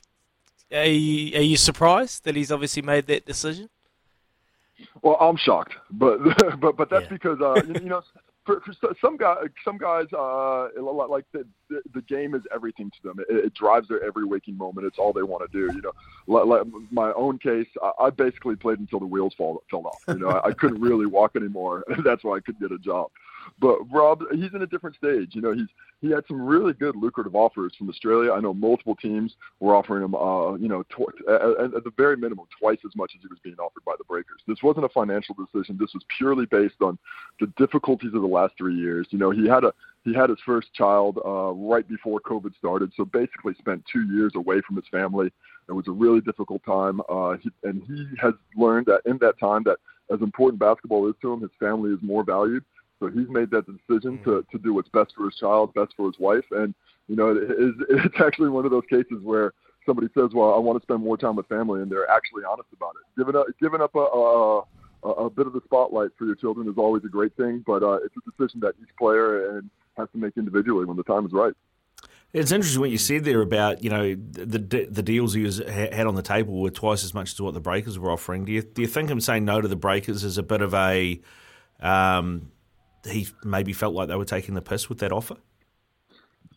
Are 0.72 0.86
you, 0.86 1.38
are 1.38 1.42
you 1.42 1.58
surprised 1.58 2.24
that 2.26 2.36
he's 2.36 2.52
obviously 2.52 2.82
made 2.82 3.08
that 3.08 3.26
decision? 3.26 3.70
Well, 5.02 5.18
I'm 5.20 5.38
shocked, 5.38 5.74
but 5.92 6.20
but 6.60 6.78
but 6.78 6.90
that's 6.90 7.04
yeah. 7.04 7.10
because 7.10 7.42
uh, 7.42 7.62
you, 7.68 7.82
you 7.84 7.90
know 7.90 8.04
for, 8.48 8.62
for 8.62 8.96
some 9.00 9.18
guys, 9.18 9.50
some 9.64 9.78
guys, 9.78 10.06
uh, 10.14 10.70
like 10.82 11.26
the, 11.34 11.46
the, 11.70 11.82
the 11.94 12.02
game 12.04 12.34
is 12.34 12.42
everything 12.54 12.90
to 12.90 12.98
them. 13.04 13.20
It, 13.30 13.46
it 13.46 13.54
drives 13.54 13.90
their 13.90 14.04
every 14.04 14.24
waking 14.24 14.58
moment. 14.58 14.88
It's 14.88 14.98
all 14.98 15.14
they 15.14 15.22
want 15.22 15.50
to 15.52 15.58
do. 15.58 15.72
You 15.76 15.82
know, 15.82 15.92
like, 16.28 16.46
like 16.46 16.68
my 16.90 17.12
own 17.14 17.38
case, 17.38 17.68
I, 17.84 18.06
I 18.06 18.10
basically 18.10 18.56
played 18.56 18.80
until 18.80 19.00
the 19.00 19.06
wheels 19.06 19.34
fall 19.38 19.62
fell 19.70 19.86
off. 19.86 20.02
You 20.08 20.20
know, 20.20 20.30
I, 20.30 20.48
I 20.48 20.54
couldn't 20.54 20.82
really 20.82 21.06
walk 21.06 21.36
anymore. 21.36 21.84
That's 22.04 22.24
why 22.24 22.38
I 22.38 22.40
couldn't 22.40 22.62
get 22.62 22.72
a 22.72 22.80
job. 22.80 23.12
But 23.60 23.80
Rob, 23.92 24.22
he's 24.32 24.54
in 24.54 24.62
a 24.62 24.68
different 24.68 24.96
stage. 24.96 25.32
You 25.34 25.42
know, 25.42 25.54
he's 25.54 25.68
he 26.00 26.12
had 26.12 26.24
some 26.28 26.40
really 26.40 26.74
good 26.74 26.96
lucrative 26.96 27.36
offers 27.36 27.74
from 27.76 27.90
Australia. 27.90 28.32
I 28.32 28.40
know 28.40 28.54
multiple 28.54 28.96
teams 28.96 29.34
were 29.60 29.76
offering 29.76 30.04
him, 30.04 30.14
uh, 30.14 30.54
you 30.54 30.68
know, 30.68 30.84
tw- 30.84 31.10
at, 31.28 31.74
at 31.76 31.84
the 31.84 31.92
very 31.98 32.16
minimum, 32.16 32.46
twice 32.60 32.78
as 32.86 32.96
much 32.96 33.14
as 33.16 33.22
he 33.22 33.28
was 33.28 33.40
being 33.44 33.56
offered 33.58 33.84
by 33.84 33.94
the 33.98 34.04
Breakers. 34.04 34.42
This 34.48 34.62
wasn't 34.62 34.86
a 34.86 34.90
financial 34.90 35.36
decision. 35.36 35.76
This 35.80 35.94
was 35.96 36.04
purely 36.16 36.46
based 36.46 36.82
on 36.82 37.00
the 37.40 37.48
difficulties 37.58 38.14
of 38.14 38.22
the 38.22 38.28
last 38.28 38.54
three 38.58 38.76
years. 38.76 39.08
You 39.10 39.18
know, 39.18 39.32
he 39.32 39.48
had 39.48 39.64
a 39.64 39.74
he 40.06 40.14
had 40.14 40.30
his 40.30 40.40
first 40.46 40.72
child 40.74 41.20
uh, 41.26 41.52
right 41.54 41.88
before 41.88 42.20
COVID 42.22 42.56
started, 42.58 42.92
so 42.96 43.06
basically 43.06 43.56
spent 43.58 43.84
two 43.92 44.04
years 44.04 44.34
away 44.36 44.62
from 44.66 44.76
his 44.76 44.86
family. 44.92 45.32
It 45.68 45.74
was 45.74 45.88
a 45.88 45.92
really 45.92 46.22
difficult 46.22 46.64
time, 46.64 47.02
uh, 47.10 47.36
he, 47.42 47.50
and 47.64 47.84
he 47.88 48.06
has 48.22 48.34
learned 48.56 48.86
that 48.86 49.02
in 49.06 49.18
that 49.18 49.38
time 49.40 49.64
that 49.66 49.80
as 50.14 50.22
important 50.22 50.60
basketball 50.60 51.10
is 51.10 51.16
to 51.22 51.34
him, 51.34 51.42
his 51.42 51.52
family 51.60 51.92
is 51.92 52.00
more 52.02 52.24
valued. 52.24 52.64
So 53.00 53.08
he's 53.10 53.30
made 53.30 53.52
that 53.52 53.66
decision 53.66 54.20
to 54.24 54.46
to 54.52 54.58
do 54.58 54.74
what's 54.74 54.90
best 54.90 55.14
for 55.16 55.26
his 55.26 55.36
child, 55.36 55.74
best 55.74 55.94
for 55.96 56.08
his 56.08 56.18
wife, 56.20 56.46
and 56.52 56.74
you 57.08 57.16
know 57.16 57.32
it 57.32 57.44
is 57.44 57.74
it's 58.06 58.20
actually 58.20 58.50
one 58.50 58.66
of 58.66 58.72
those 58.72 58.86
cases 58.90 59.22
where 59.24 59.54
somebody 59.86 60.08
says, 60.14 60.32
"Well, 60.34 60.54
I 60.54 60.58
want 60.58 60.80
to 60.80 60.86
spend 60.86 61.04
more 61.04 61.18
time 61.18 61.36
with 61.36 61.48
family," 61.48 61.82
and 61.82 61.92
they're 61.92 62.10
actually 62.10 62.44
honest 62.44 62.70
about 62.74 62.96
it. 62.96 63.20
Giving 63.20 63.36
up 63.36 63.48
giving 63.62 63.82
up 63.82 63.96
a, 63.96 64.00
a 64.00 64.62
a, 65.04 65.10
a 65.10 65.30
bit 65.30 65.48
of 65.48 65.54
the 65.54 65.62
spotlight 65.66 66.12
for 66.18 66.26
your 66.26 66.36
children 66.36 66.68
is 66.68 66.76
always 66.78 67.04
a 67.06 67.10
great 67.10 67.36
thing, 67.36 67.64
but 67.66 67.84
uh, 67.84 68.00
it's 68.04 68.16
a 68.18 68.32
decision 68.32 68.60
that 68.62 68.74
each 68.82 68.96
player 68.98 69.58
and 69.58 69.70
has 69.98 70.08
to 70.12 70.18
make 70.18 70.38
individually 70.38 70.86
when 70.86 70.98
the 70.98 71.04
time 71.04 71.26
is 71.26 71.32
right. 71.32 71.54
It's 72.34 72.52
interesting 72.52 72.82
what 72.82 72.90
you 72.90 72.98
said 72.98 73.24
there 73.24 73.42
about 73.42 73.84
you 73.84 73.90
know 73.90 74.16
the 74.16 74.88
the 74.90 75.04
deals 75.04 75.34
he 75.34 75.44
was, 75.44 75.60
had 75.60 76.06
on 76.06 76.16
the 76.16 76.22
table 76.22 76.60
were 76.60 76.70
twice 76.70 77.04
as 77.04 77.14
much 77.14 77.32
as 77.34 77.42
what 77.42 77.54
the 77.54 77.62
Breakers 77.62 77.98
were 77.98 78.12
offering. 78.12 78.46
Do 78.46 78.52
you 78.52 78.62
do 78.62 78.82
you 78.82 78.88
think 78.88 79.10
him 79.10 79.22
saying 79.22 79.46
no 79.46 79.62
to 79.62 79.68
the 79.68 79.78
Breakers 79.78 80.24
is 80.24 80.38
a 80.38 80.44
bit 80.44 80.62
of 80.62 80.74
a 80.74 81.22
um, 81.80 82.52
he 83.08 83.28
maybe 83.44 83.74
felt 83.74 83.94
like 83.94 84.08
they 84.08 84.16
were 84.16 84.26
taking 84.26 84.56
the 84.56 84.62
piss 84.62 84.90
with 84.90 85.00
that 85.00 85.12
offer? 85.12 85.38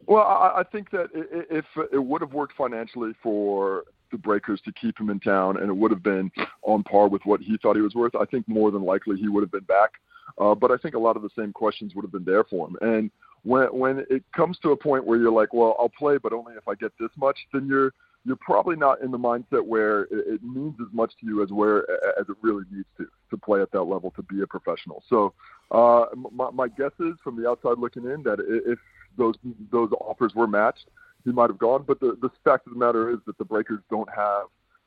Well, 0.07 0.23
I, 0.23 0.65
think 0.73 0.91
that 0.91 1.09
if 1.15 1.65
it 1.93 2.03
would 2.03 2.21
have 2.21 2.33
worked 2.33 2.57
financially 2.57 3.13
for 3.23 3.85
the 4.11 4.19
Breakers 4.19 4.61
to 4.63 4.73
keep 4.73 4.99
him 4.99 5.09
in 5.09 5.21
town, 5.21 5.57
and 5.57 5.71
it 5.71 5.77
would 5.77 5.93
have 5.93 6.03
been 6.03 6.33
on 6.63 6.83
par 6.83 7.07
with 7.07 7.23
what 7.25 7.41
he 7.41 7.57
thought 7.63 7.77
he 7.77 7.83
was 7.83 7.95
worth, 7.95 8.17
I 8.17 8.25
think 8.25 8.49
more 8.49 8.73
than 8.73 8.83
likely 8.83 9.19
he 9.19 9.29
would 9.29 9.43
have 9.43 9.53
been 9.53 9.65
back. 9.65 9.91
Uh, 10.37 10.55
but 10.55 10.73
I 10.73 10.77
think 10.79 10.97
a 10.97 10.99
lot 10.99 11.15
of 11.17 11.23
the 11.23 11.31
same 11.39 11.53
questions 11.53 11.95
would 11.95 12.03
have 12.03 12.11
been 12.11 12.25
there 12.25 12.43
for 12.43 12.67
him. 12.67 12.77
And 12.81 13.11
when 13.43 13.67
when 13.69 14.05
it 14.11 14.25
comes 14.35 14.59
to 14.63 14.73
a 14.73 14.77
point 14.77 15.07
where 15.07 15.19
you're 15.19 15.31
like, 15.31 15.53
well, 15.53 15.77
I'll 15.79 15.89
play, 15.89 16.19
but 16.19 16.33
only 16.33 16.55
if 16.55 16.67
I 16.67 16.75
get 16.75 16.93
this 16.99 17.11
much, 17.17 17.39
then 17.53 17.67
you're 17.67 17.93
you're 18.25 18.37
probably 18.37 18.77
not 18.77 19.01
in 19.01 19.11
the 19.11 19.19
mindset 19.19 19.65
where 19.65 20.03
it, 20.03 20.43
means 20.43 20.75
as 20.81 20.93
much 20.93 21.13
to 21.21 21.27
you 21.27 21.43
as 21.43 21.51
where 21.51 21.91
as 22.19 22.29
it 22.29 22.37
really 22.43 22.65
needs 22.71 22.89
to 22.99 23.07
to 23.31 23.37
play 23.37 23.63
at 23.63 23.71
that 23.73 23.83
level 23.83 24.11
to 24.17 24.23
be 24.23 24.43
a 24.43 24.47
professional. 24.47 25.03
So 25.09 25.33
uh, 25.71 26.07
my, 26.33 26.51
my 26.51 26.69
guess 26.69 26.93
is 26.99 27.15
from 27.23 27.41
the 27.41 27.49
outside 27.49 27.79
looking 27.79 28.05
in 28.05 28.23
that 28.25 28.39
if 28.41 28.79
those 29.17 29.37
those 29.73 29.91
offers 30.01 30.35
were 30.35 30.47
matched, 30.47 30.87
he 31.25 31.33
might 31.33 31.51
have 31.51 31.59
gone. 31.59 31.85
But 31.87 32.01
the 32.01 32.17
the 32.21 32.31
fact 32.45 32.67
of 32.67 32.75
the 32.75 32.79
matter 32.79 33.11
is 33.11 33.19
that 33.27 33.39
the 33.39 33.45
Breakers 33.45 33.81
don't 33.91 34.09
have 34.11 34.45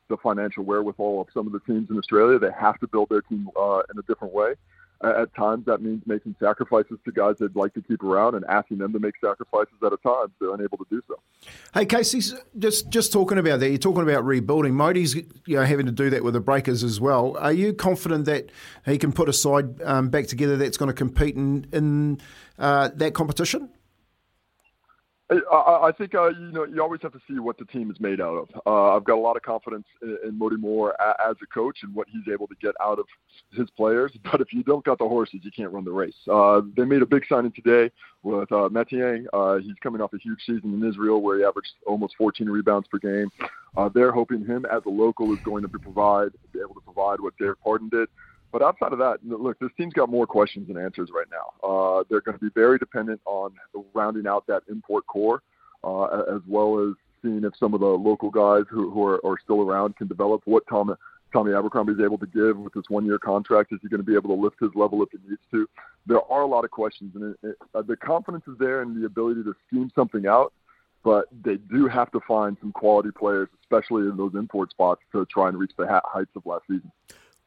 the 0.08 0.16
financial 0.18 0.64
wherewithal 0.64 1.22
of 1.22 1.28
some 1.32 1.46
of 1.46 1.52
the 1.52 1.60
teams 1.60 1.90
in 1.90 1.98
Australia. 1.98 2.38
They 2.38 2.52
have 2.58 2.78
to 2.80 2.86
build 2.86 3.08
their 3.08 3.22
team 3.22 3.48
uh, 3.58 3.82
in 3.90 3.98
a 3.98 4.02
different 4.02 4.34
way 4.34 4.54
at 5.04 5.34
times 5.34 5.64
that 5.66 5.82
means 5.82 6.02
making 6.06 6.34
sacrifices 6.40 6.98
to 7.04 7.12
guys 7.12 7.36
they'd 7.38 7.54
like 7.54 7.74
to 7.74 7.82
keep 7.82 8.02
around 8.02 8.34
and 8.34 8.44
asking 8.46 8.78
them 8.78 8.92
to 8.92 8.98
make 8.98 9.14
sacrifices 9.22 9.74
at 9.84 9.92
a 9.92 9.96
time 9.98 10.32
they're 10.40 10.54
unable 10.54 10.78
to 10.78 10.86
do 10.90 11.02
so. 11.08 11.18
Hey 11.72 11.86
Casey, 11.86 12.20
just 12.58 12.88
just 12.88 13.12
talking 13.12 13.38
about 13.38 13.60
that, 13.60 13.68
you're 13.68 13.78
talking 13.78 14.02
about 14.02 14.24
rebuilding. 14.24 14.74
Modi's 14.74 15.14
you 15.14 15.56
know 15.56 15.64
having 15.64 15.86
to 15.86 15.92
do 15.92 16.10
that 16.10 16.24
with 16.24 16.34
the 16.34 16.40
Breakers 16.40 16.82
as 16.82 17.00
well. 17.00 17.36
Are 17.38 17.52
you 17.52 17.72
confident 17.72 18.24
that 18.26 18.50
he 18.84 18.98
can 18.98 19.12
put 19.12 19.28
a 19.28 19.32
side 19.32 19.80
um, 19.82 20.08
back 20.08 20.26
together 20.26 20.56
that's 20.56 20.76
going 20.76 20.88
to 20.88 20.94
compete 20.94 21.36
in 21.36 21.66
in 21.72 22.20
uh, 22.58 22.90
that 22.94 23.14
competition? 23.14 23.68
I, 25.30 25.88
I 25.88 25.92
think 25.96 26.14
uh, 26.14 26.28
you 26.28 26.52
know 26.52 26.64
you 26.64 26.82
always 26.82 27.00
have 27.02 27.12
to 27.12 27.20
see 27.26 27.38
what 27.38 27.56
the 27.56 27.64
team 27.64 27.90
is 27.90 27.98
made 27.98 28.20
out 28.20 28.36
of. 28.36 28.48
Uh, 28.66 28.94
I've 28.94 29.04
got 29.04 29.14
a 29.14 29.20
lot 29.20 29.36
of 29.36 29.42
confidence 29.42 29.86
in, 30.02 30.18
in 30.24 30.38
Mody 30.38 30.56
Maor 30.56 30.92
as 31.00 31.36
a 31.42 31.46
coach 31.46 31.78
and 31.82 31.94
what 31.94 32.08
he's 32.10 32.30
able 32.32 32.46
to 32.48 32.54
get 32.60 32.74
out 32.82 32.98
of 32.98 33.06
his 33.52 33.68
players. 33.70 34.12
But 34.34 34.40
if 34.40 34.52
you 34.52 34.64
don't 34.64 34.84
got 34.84 34.98
the 34.98 35.06
horses, 35.06 35.40
you 35.42 35.52
can't 35.52 35.70
run 35.70 35.84
the 35.84 35.92
race. 35.92 36.14
Uh, 36.28 36.62
they 36.76 36.84
made 36.84 37.02
a 37.02 37.06
big 37.06 37.24
signing 37.28 37.52
today 37.52 37.90
with 38.24 38.50
uh, 38.50 38.68
Mathiang. 38.68 39.26
Uh, 39.32 39.58
he's 39.58 39.76
coming 39.80 40.00
off 40.00 40.12
a 40.12 40.18
huge 40.18 40.40
season 40.44 40.74
in 40.74 40.88
Israel 40.88 41.22
where 41.22 41.38
he 41.38 41.44
averaged 41.44 41.72
almost 41.86 42.16
14 42.18 42.48
rebounds 42.48 42.88
per 42.88 42.98
game. 42.98 43.30
Uh, 43.76 43.88
they're 43.94 44.10
hoping 44.10 44.44
him 44.44 44.66
as 44.66 44.82
a 44.86 44.88
local 44.88 45.32
is 45.32 45.38
going 45.44 45.62
to 45.62 45.68
provide, 45.68 46.30
be 46.52 46.58
able 46.58 46.74
to 46.74 46.80
provide 46.80 47.20
what 47.20 47.36
Dererk 47.38 47.56
Pardon 47.62 47.88
did. 47.88 48.08
But 48.54 48.62
outside 48.62 48.92
of 48.92 49.00
that, 49.00 49.18
look, 49.24 49.58
this 49.58 49.72
team's 49.76 49.94
got 49.94 50.08
more 50.08 50.28
questions 50.28 50.68
than 50.68 50.78
answers 50.78 51.10
right 51.12 51.26
now. 51.28 51.68
Uh, 51.68 52.04
they're 52.08 52.20
going 52.20 52.38
to 52.38 52.44
be 52.44 52.52
very 52.54 52.78
dependent 52.78 53.20
on 53.24 53.50
rounding 53.94 54.28
out 54.28 54.46
that 54.46 54.62
import 54.70 55.04
core, 55.08 55.42
uh, 55.82 56.04
as 56.32 56.40
well 56.46 56.78
as 56.78 56.94
seeing 57.20 57.42
if 57.42 57.52
some 57.58 57.74
of 57.74 57.80
the 57.80 57.86
local 57.86 58.30
guys 58.30 58.62
who, 58.70 58.92
who 58.92 59.04
are, 59.04 59.20
are 59.26 59.40
still 59.42 59.60
around 59.60 59.96
can 59.96 60.06
develop 60.06 60.42
what 60.44 60.62
Tom 60.68 60.94
Tommy 61.32 61.52
Abercrombie 61.52 61.94
is 61.94 62.00
able 62.00 62.16
to 62.16 62.28
give 62.28 62.56
with 62.56 62.72
this 62.74 62.84
one 62.86 63.04
year 63.04 63.18
contract. 63.18 63.72
Is 63.72 63.80
he 63.82 63.88
going 63.88 63.98
to 63.98 64.06
be 64.06 64.14
able 64.14 64.36
to 64.36 64.40
lift 64.40 64.60
his 64.60 64.70
level 64.76 65.02
if 65.02 65.08
he 65.10 65.18
needs 65.28 65.42
to? 65.50 65.68
There 66.06 66.22
are 66.22 66.42
a 66.42 66.46
lot 66.46 66.64
of 66.64 66.70
questions, 66.70 67.16
and 67.16 67.34
it, 67.34 67.48
it, 67.48 67.56
uh, 67.74 67.82
the 67.82 67.96
confidence 67.96 68.44
is 68.46 68.56
there 68.60 68.82
and 68.82 69.02
the 69.02 69.04
ability 69.04 69.42
to 69.42 69.54
scheme 69.66 69.90
something 69.96 70.28
out. 70.28 70.52
But 71.02 71.24
they 71.42 71.56
do 71.56 71.88
have 71.88 72.12
to 72.12 72.20
find 72.20 72.56
some 72.60 72.70
quality 72.70 73.10
players, 73.10 73.48
especially 73.62 74.02
in 74.02 74.16
those 74.16 74.36
import 74.36 74.70
spots, 74.70 75.02
to 75.10 75.26
try 75.26 75.48
and 75.48 75.58
reach 75.58 75.72
the 75.76 75.88
heights 76.04 76.30
of 76.36 76.46
last 76.46 76.62
season. 76.68 76.92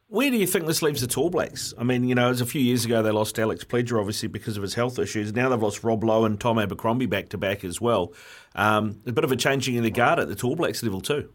Where 0.09 0.31
do 0.31 0.37
you 0.37 0.47
think 0.47 0.67
this 0.67 0.81
leaves 0.81 1.01
the 1.01 1.07
Tall 1.07 1.29
Blacks? 1.29 1.73
I 1.77 1.83
mean, 1.83 2.07
you 2.07 2.15
know, 2.15 2.27
it 2.27 2.29
was 2.29 2.39
a 2.39 2.45
few 2.45 2.61
years 2.61 2.85
ago 2.85 3.03
they 3.03 3.11
lost 3.11 3.37
Alex 3.37 3.65
Pledger, 3.65 3.99
obviously, 3.99 4.29
because 4.29 4.55
of 4.55 4.63
his 4.63 4.73
health 4.73 4.99
issues. 4.99 5.33
Now 5.33 5.49
they've 5.49 5.61
lost 5.61 5.83
Rob 5.83 6.01
Loe 6.01 6.23
and 6.23 6.39
Tom 6.39 6.57
Abercrombie 6.57 7.07
back 7.07 7.27
to 7.29 7.37
back 7.37 7.65
as 7.65 7.81
well. 7.81 8.13
Um, 8.55 9.01
a 9.05 9.11
bit 9.11 9.25
of 9.25 9.33
a 9.33 9.35
changing 9.35 9.75
in 9.75 9.83
the 9.83 9.91
guard 9.91 10.19
at 10.19 10.29
the 10.29 10.35
Tall 10.35 10.55
Blacks 10.55 10.81
level, 10.81 11.01
too. 11.01 11.29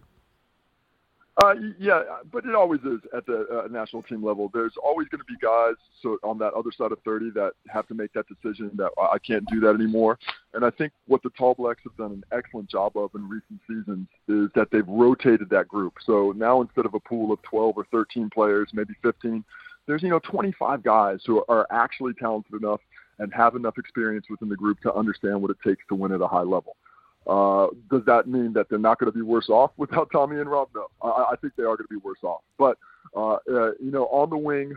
Uh, 1.39 1.55
yeah, 1.79 2.03
but 2.31 2.45
it 2.45 2.55
always 2.55 2.81
is 2.81 3.01
at 3.17 3.25
the 3.25 3.47
uh, 3.65 3.69
national 3.69 4.03
team 4.03 4.23
level. 4.23 4.51
There's 4.53 4.75
always 4.85 5.09
going 5.09 5.21
to 5.21 5.25
be 5.25 5.37
guys 5.41 5.77
so 6.03 6.19
on 6.23 6.37
that 6.39 6.53
other 6.53 6.71
side 6.77 6.93
of 6.93 6.99
30 7.07 7.31
that 7.31 7.53
have 7.69 7.89
to 7.89 7.95
make 7.95 8.13
that 8.13 8.27
decision 8.29 8.71
that 8.75 8.91
I 9.01 9.19
can't 9.19 9.45
do 9.51 9.59
that 9.61 9.75
anymore. 9.75 10.19
And 10.53 10.63
I 10.63 10.69
think 10.69 10.93
what 11.07 11.23
the 11.23 11.31
Tall 11.31 11.55
Blacks 11.55 11.81
have 11.85 11.97
done 11.97 12.13
an 12.13 12.25
excellent 12.37 12.69
job 12.69 12.99
of 12.99 13.11
in 13.15 13.27
recent 13.27 13.61
seasons 13.67 14.09
is 14.29 14.51
that 14.55 14.69
they've 14.71 14.87
rotated 14.87 15.49
that 15.51 15.69
group. 15.69 15.95
So 16.05 16.35
now 16.37 16.61
instead 16.61 16.85
of 16.85 16.93
a 16.93 17.01
pool 17.01 17.33
of 17.33 17.41
12 17.43 17.79
or 17.79 17.87
13 17.91 18.29
players, 18.29 18.69
maybe 18.75 18.93
15, 19.03 19.43
there's 19.87 20.03
you 20.03 20.11
know 20.11 20.21
25 20.21 20.83
guys 20.83 21.21
who 21.27 21.43
are 21.49 21.67
actually 21.71 22.13
talented 22.13 22.63
enough 22.63 22.81
and 23.19 23.33
have 23.33 23.57
enough 23.57 23.79
experience 23.79 24.27
within 24.29 24.51
the 24.51 24.57
group 24.57 24.81
to 24.81 24.93
understand 24.93 25.41
what 25.41 25.51
it 25.51 25.57
takes 25.65 25.83
to 25.89 25.95
win 25.95 26.13
at 26.13 26.21
a 26.21 26.27
high 26.27 26.43
level. 26.43 26.77
Uh, 27.27 27.69
does 27.91 28.05
that 28.07 28.27
mean 28.27 28.53
that 28.53 28.69
they're 28.69 28.79
not 28.79 28.99
going 28.99 29.11
to 29.11 29.17
be 29.17 29.23
worse 29.23 29.49
off 29.49 29.71
without 29.77 30.11
Tommy 30.13 30.41
and 30.41 30.51
Rob? 30.51 30.69
No, 30.75 30.89
I, 31.03 31.33
I 31.33 31.37
think 31.41 31.55
they 31.57 31.63
are 31.63 31.77
going 31.77 31.89
to 31.89 31.95
be 31.95 31.97
worse 31.97 32.23
off. 32.23 32.41
But 32.59 32.79
uh, 33.15 33.35
uh, 33.35 33.73
you 33.81 33.91
know, 33.91 34.07
on 34.07 34.31
the 34.31 34.37
wing, 34.37 34.75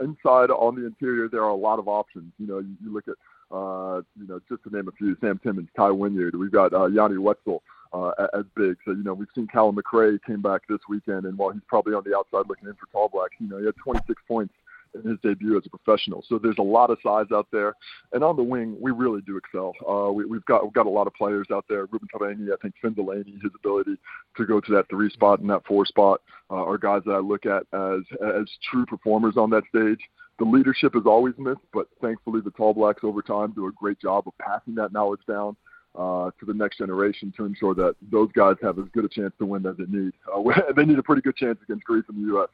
inside, 0.00 0.50
on 0.50 0.76
the 0.76 0.86
interior, 0.86 1.28
there 1.28 1.42
are 1.42 1.50
a 1.50 1.54
lot 1.54 1.78
of 1.78 1.88
options. 1.88 2.32
You 2.38 2.46
know, 2.46 2.58
you, 2.58 2.76
you 2.82 2.92
look 2.92 3.08
at 3.08 3.14
uh, 3.50 4.02
you 4.18 4.26
know, 4.28 4.40
just 4.48 4.62
to 4.64 4.70
name 4.70 4.88
a 4.88 4.92
few, 4.92 5.16
Sam 5.20 5.40
Timmins, 5.42 5.68
Tai 5.76 5.90
Wynyard. 5.90 6.36
We've 6.36 6.52
got 6.52 6.72
uh, 6.72 6.86
Yanni 6.86 7.16
Wetzell 7.16 7.60
uh, 7.92 8.12
as 8.32 8.44
big. 8.56 8.76
So, 8.84 8.92
you 8.92 9.02
know, 9.02 9.14
we've 9.14 9.28
seen 9.34 9.48
Callum 9.48 9.76
McRae 9.76 10.18
came 10.24 10.40
back 10.40 10.62
this 10.68 10.78
weekend, 10.88 11.24
and 11.24 11.36
while 11.36 11.50
he's 11.50 11.62
probably 11.66 11.94
on 11.94 12.04
the 12.04 12.16
outside 12.16 12.48
looking 12.48 12.68
in 12.68 12.74
for 12.74 12.86
Tall 12.92 13.08
Blacks, 13.08 13.34
you 13.40 13.48
know, 13.48 13.58
he 13.58 13.66
had 13.66 13.74
26 13.82 14.22
points 14.28 14.54
in 14.94 15.08
his 15.08 15.18
debut 15.22 15.56
as 15.56 15.64
a 15.66 15.70
professional. 15.70 16.24
So 16.28 16.38
there's 16.38 16.58
a 16.58 16.62
lot 16.62 16.90
of 16.90 16.98
size 17.02 17.26
out 17.32 17.48
there, 17.52 17.74
and 18.12 18.24
on 18.24 18.36
the 18.36 18.42
wing 18.42 18.76
we 18.80 18.90
really 18.90 19.20
do 19.22 19.36
excel. 19.36 19.72
Uh, 19.88 20.12
we, 20.12 20.24
have 20.36 20.44
got 20.44 20.64
we've 20.64 20.72
got 20.72 20.86
a 20.86 20.90
lot 20.90 21.06
of 21.06 21.14
players 21.14 21.46
out 21.52 21.64
there. 21.68 21.86
Reuben 21.86 22.08
Te 22.12 22.18
Rangi, 22.18 22.52
I 22.52 22.56
think 22.62 22.74
Finn 22.80 22.94
Delany, 22.94 23.38
his 23.42 23.52
ability 23.54 23.96
to 24.36 24.46
go 24.46 24.60
to 24.60 24.72
that 24.72 24.88
three 24.88 25.10
spot 25.10 25.40
and 25.40 25.50
that 25.50 25.66
four 25.66 25.84
spot 25.84 26.20
uh, 26.50 26.64
are 26.64 26.78
guys 26.78 27.02
that 27.06 27.12
I 27.12 27.18
look 27.18 27.46
at 27.46 27.62
as 27.72 28.00
as 28.36 28.46
true 28.70 28.86
performers 28.86 29.36
on 29.36 29.50
that 29.50 29.64
stage. 29.68 30.00
The 30.38 30.46
leadership 30.46 30.96
is 30.96 31.02
always 31.04 31.34
missed, 31.36 31.60
but 31.72 31.86
thankfully 32.00 32.40
the 32.42 32.50
Tall 32.52 32.72
Blacks 32.72 33.04
over 33.04 33.20
time 33.20 33.52
do 33.52 33.66
a 33.66 33.72
great 33.72 34.00
job 34.00 34.26
of 34.26 34.32
passing 34.38 34.74
that 34.76 34.90
knowledge 34.90 35.20
down 35.28 35.54
uh, 35.94 36.30
to 36.38 36.46
the 36.46 36.54
next 36.54 36.78
generation 36.78 37.32
to 37.36 37.44
ensure 37.44 37.74
that 37.74 37.94
those 38.10 38.30
guys 38.32 38.54
have 38.62 38.78
as 38.78 38.86
good 38.92 39.04
a 39.04 39.08
chance 39.08 39.32
to 39.38 39.46
win 39.46 39.66
as 39.66 39.76
they 39.76 39.84
need. 39.84 40.12
Uh, 40.32 40.42
they 40.76 40.84
need 40.84 40.98
a 40.98 41.02
pretty 41.02 41.22
good 41.22 41.36
chance 41.36 41.58
against 41.62 41.84
Greece 41.84 42.04
in 42.08 42.22
the 42.22 42.28
U.S. 42.28 42.48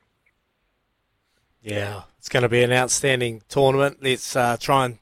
Yeah, 1.66 2.02
it's 2.20 2.28
going 2.28 2.44
to 2.44 2.48
be 2.48 2.62
an 2.62 2.72
outstanding 2.72 3.42
tournament. 3.48 3.98
Let's 4.00 4.36
uh, 4.36 4.56
try 4.56 4.84
and 4.84 4.98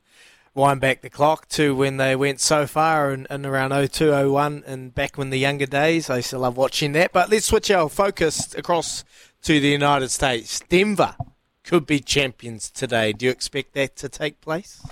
wind 0.54 0.80
back 0.80 1.02
the 1.02 1.11
clock 1.11 1.47
to 1.50 1.76
when 1.76 1.99
they 1.99 2.16
went 2.16 2.40
so 2.40 2.66
far 2.66 3.11
and, 3.11 3.26
in 3.28 3.44
around 3.44 3.73
0201 3.73 4.64
and 4.66 4.94
back 4.94 5.18
when 5.18 5.28
the 5.28 5.37
younger 5.37 5.66
days. 5.66 6.09
I 6.09 6.16
used 6.16 6.30
to 6.30 6.38
love 6.38 6.56
watching 6.56 6.92
that. 6.92 7.12
But 7.12 7.28
let's 7.28 7.44
switch 7.44 7.71
our 7.71 7.90
focus 7.90 8.54
across 8.54 9.04
to 9.42 9.61
the 9.61 9.68
United 9.68 10.09
States. 10.09 10.59
Denver 10.71 11.16
could 11.64 11.85
be 11.85 12.00
champions 12.00 12.71
today. 12.71 13.12
Do 13.12 13.26
you 13.26 13.30
expect 13.30 13.75
that 13.75 13.94
to 13.97 14.09
take 14.09 14.40
place? 14.40 14.83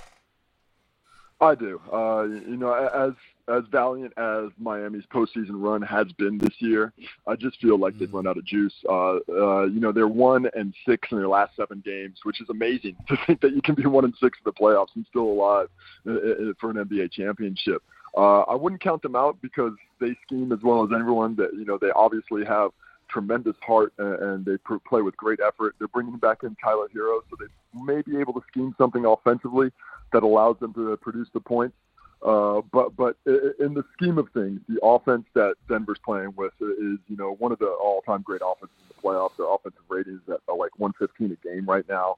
I 1.41 1.55
do. 1.55 1.81
Uh, 1.91 2.21
you 2.21 2.55
know, 2.55 2.71
as 2.71 3.13
as 3.49 3.63
valiant 3.71 4.13
as 4.17 4.51
Miami's 4.57 5.03
postseason 5.13 5.51
run 5.51 5.81
has 5.81 6.11
been 6.13 6.37
this 6.37 6.53
year, 6.59 6.93
I 7.27 7.35
just 7.35 7.59
feel 7.59 7.77
like 7.77 7.97
they've 7.99 8.13
run 8.13 8.27
out 8.27 8.37
of 8.37 8.45
juice. 8.45 8.73
Uh, 8.87 9.17
uh, 9.29 9.65
you 9.65 9.79
know, 9.79 9.91
they're 9.91 10.07
one 10.07 10.47
and 10.53 10.73
six 10.87 11.09
in 11.11 11.17
their 11.17 11.27
last 11.27 11.55
seven 11.55 11.81
games, 11.85 12.19
which 12.23 12.39
is 12.41 12.49
amazing 12.49 12.95
to 13.07 13.17
think 13.27 13.41
that 13.41 13.53
you 13.53 13.61
can 13.61 13.75
be 13.75 13.85
one 13.85 14.05
and 14.05 14.13
six 14.21 14.37
in 14.37 14.43
the 14.45 14.53
playoffs 14.53 14.95
and 14.95 15.05
still 15.09 15.23
alive 15.23 15.67
uh, 16.07 16.13
uh, 16.13 16.53
for 16.59 16.69
an 16.69 16.77
NBA 16.77 17.11
championship. 17.11 17.83
Uh, 18.15 18.41
I 18.41 18.55
wouldn't 18.55 18.81
count 18.81 19.01
them 19.01 19.15
out 19.15 19.41
because 19.41 19.73
they 19.99 20.15
scheme 20.25 20.51
as 20.51 20.59
well 20.63 20.83
as 20.83 20.91
everyone. 20.93 21.35
That 21.35 21.53
you 21.53 21.65
know, 21.65 21.77
they 21.81 21.89
obviously 21.95 22.45
have 22.45 22.71
tremendous 23.09 23.55
heart 23.61 23.91
and 23.97 24.45
they 24.45 24.57
play 24.87 25.01
with 25.01 25.17
great 25.17 25.39
effort. 25.45 25.75
They're 25.79 25.87
bringing 25.87 26.17
back 26.17 26.43
in 26.43 26.55
Tyler 26.63 26.87
Herro, 26.95 27.21
so 27.29 27.35
they 27.39 27.47
may 27.79 28.01
be 28.01 28.19
able 28.19 28.33
to 28.33 28.41
scheme 28.51 28.73
something 28.77 29.05
offensively 29.05 29.71
that 30.13 30.23
allows 30.23 30.57
them 30.59 30.73
to 30.75 30.95
produce 30.97 31.27
the 31.33 31.39
points. 31.39 31.75
Uh, 32.23 32.61
but 32.71 32.95
but 32.95 33.17
in 33.25 33.73
the 33.73 33.83
scheme 33.93 34.17
of 34.17 34.29
things, 34.33 34.61
the 34.69 34.79
offense 34.81 35.25
that 35.33 35.55
Denver's 35.67 35.99
playing 36.05 36.33
with 36.37 36.53
is 36.61 36.97
you 37.07 37.17
know 37.17 37.35
one 37.39 37.51
of 37.51 37.59
the 37.59 37.67
all-time 37.67 38.21
great 38.21 38.41
offenses 38.41 38.75
in 38.81 38.95
the 38.95 39.01
playoffs. 39.01 39.35
Their 39.37 39.53
offensive 39.53 39.81
ratings 39.89 40.21
at 40.29 40.39
like 40.47 40.71
115 40.79 41.37
a 41.37 41.47
game 41.47 41.65
right 41.65 41.85
now. 41.89 42.15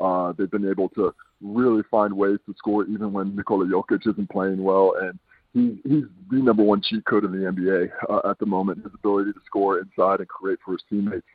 Uh, 0.00 0.32
they've 0.36 0.50
been 0.50 0.68
able 0.68 0.88
to 0.90 1.14
really 1.40 1.82
find 1.88 2.12
ways 2.12 2.38
to 2.46 2.54
score 2.58 2.84
even 2.86 3.12
when 3.12 3.36
Nikola 3.36 3.66
Jokic 3.66 4.08
isn't 4.10 4.28
playing 4.28 4.60
well, 4.60 4.94
and 5.00 5.18
he's 5.52 5.78
he's 5.84 6.04
the 6.30 6.42
number 6.42 6.64
one 6.64 6.82
cheat 6.82 7.04
code 7.04 7.24
in 7.24 7.30
the 7.30 7.48
NBA 7.48 7.90
uh, 8.10 8.28
at 8.28 8.40
the 8.40 8.46
moment. 8.46 8.82
His 8.82 8.92
ability 8.92 9.34
to 9.34 9.40
score 9.46 9.78
inside 9.78 10.18
and 10.18 10.28
create 10.28 10.58
for 10.64 10.72
his 10.72 10.82
teammates 10.90 11.26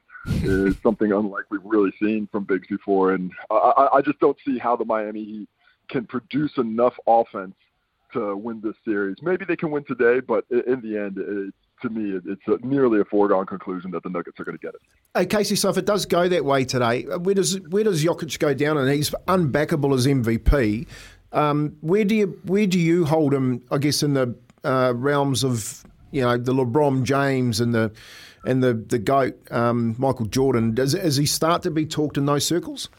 is 0.44 0.76
something 0.84 1.14
unlike 1.14 1.46
we've 1.50 1.64
really 1.64 1.94
seen 2.02 2.28
from 2.34 2.44
bigs 2.44 2.68
before, 2.68 3.14
and 3.14 3.32
I, 3.50 3.88
I 3.94 4.02
just 4.02 4.20
don't 4.20 4.38
see 4.46 4.58
how 4.58 4.76
the 4.76 4.84
Miami 4.84 5.24
Heat 5.24 5.50
can 5.88 6.06
produce 6.06 6.52
enough 6.58 6.94
offense 7.08 7.56
to 8.14 8.36
win 8.36 8.62
this 8.64 8.76
series. 8.86 9.18
Maybe 9.22 9.46
they 9.46 9.56
can 9.56 9.72
win 9.72 9.84
today, 9.86 10.20
but 10.20 10.46
in 10.50 10.82
the 10.82 10.98
end, 10.98 11.18
it, 11.18 11.54
to 11.82 11.90
me, 11.90 12.20
it's 12.26 12.42
a, 12.48 12.66
nearly 12.66 13.00
a 13.00 13.06
foregone 13.06 13.46
conclusion 13.46 13.92
that 13.92 14.04
the 14.04 14.10
Nuggets 14.10 14.40
are 14.40 14.44
going 14.44 14.58
to 14.58 14.62
get 14.62 14.76
it. 14.76 14.82
Hey 15.16 15.26
Casey, 15.26 15.56
so 15.56 15.70
if 15.70 15.78
it 15.78 15.86
does 15.86 16.06
go 16.06 16.28
that 16.28 16.46
way 16.46 16.66
today, 16.66 17.04
where 17.04 17.36
does 17.36 17.60
where 17.70 17.84
does 17.84 18.04
Jokic 18.04 18.38
go 18.40 18.54
down? 18.54 18.78
And 18.78 18.90
he's 18.90 19.10
unbackable 19.28 19.96
as 19.96 20.06
MVP. 20.06 20.88
Um, 21.32 21.78
where 21.82 22.04
do 22.04 22.16
you 22.16 22.40
where 22.46 22.68
do 22.68 22.80
you 22.80 23.06
hold 23.06 23.34
him? 23.34 23.64
I 23.72 23.78
guess 23.78 24.04
in 24.04 24.14
the 24.14 24.36
uh, 24.64 24.94
realms 24.96 25.44
of 25.44 25.84
you 26.12 26.22
know 26.22 26.38
the 26.38 26.54
LeBron 26.54 27.04
James 27.04 27.60
and 27.60 27.74
the 27.74 27.92
and 28.46 28.64
the 28.64 28.74
the 28.74 29.00
goat 29.00 29.40
um, 29.52 29.96
Michael 29.98 30.26
Jordan. 30.26 30.74
Does 30.74 30.94
does 30.94 31.18
he 31.18 31.26
start 31.26 31.64
to 31.64 31.72
be 31.72 31.86
talked 31.86 32.18
in 32.18 32.26
those 32.26 32.46
circles? 32.46 32.90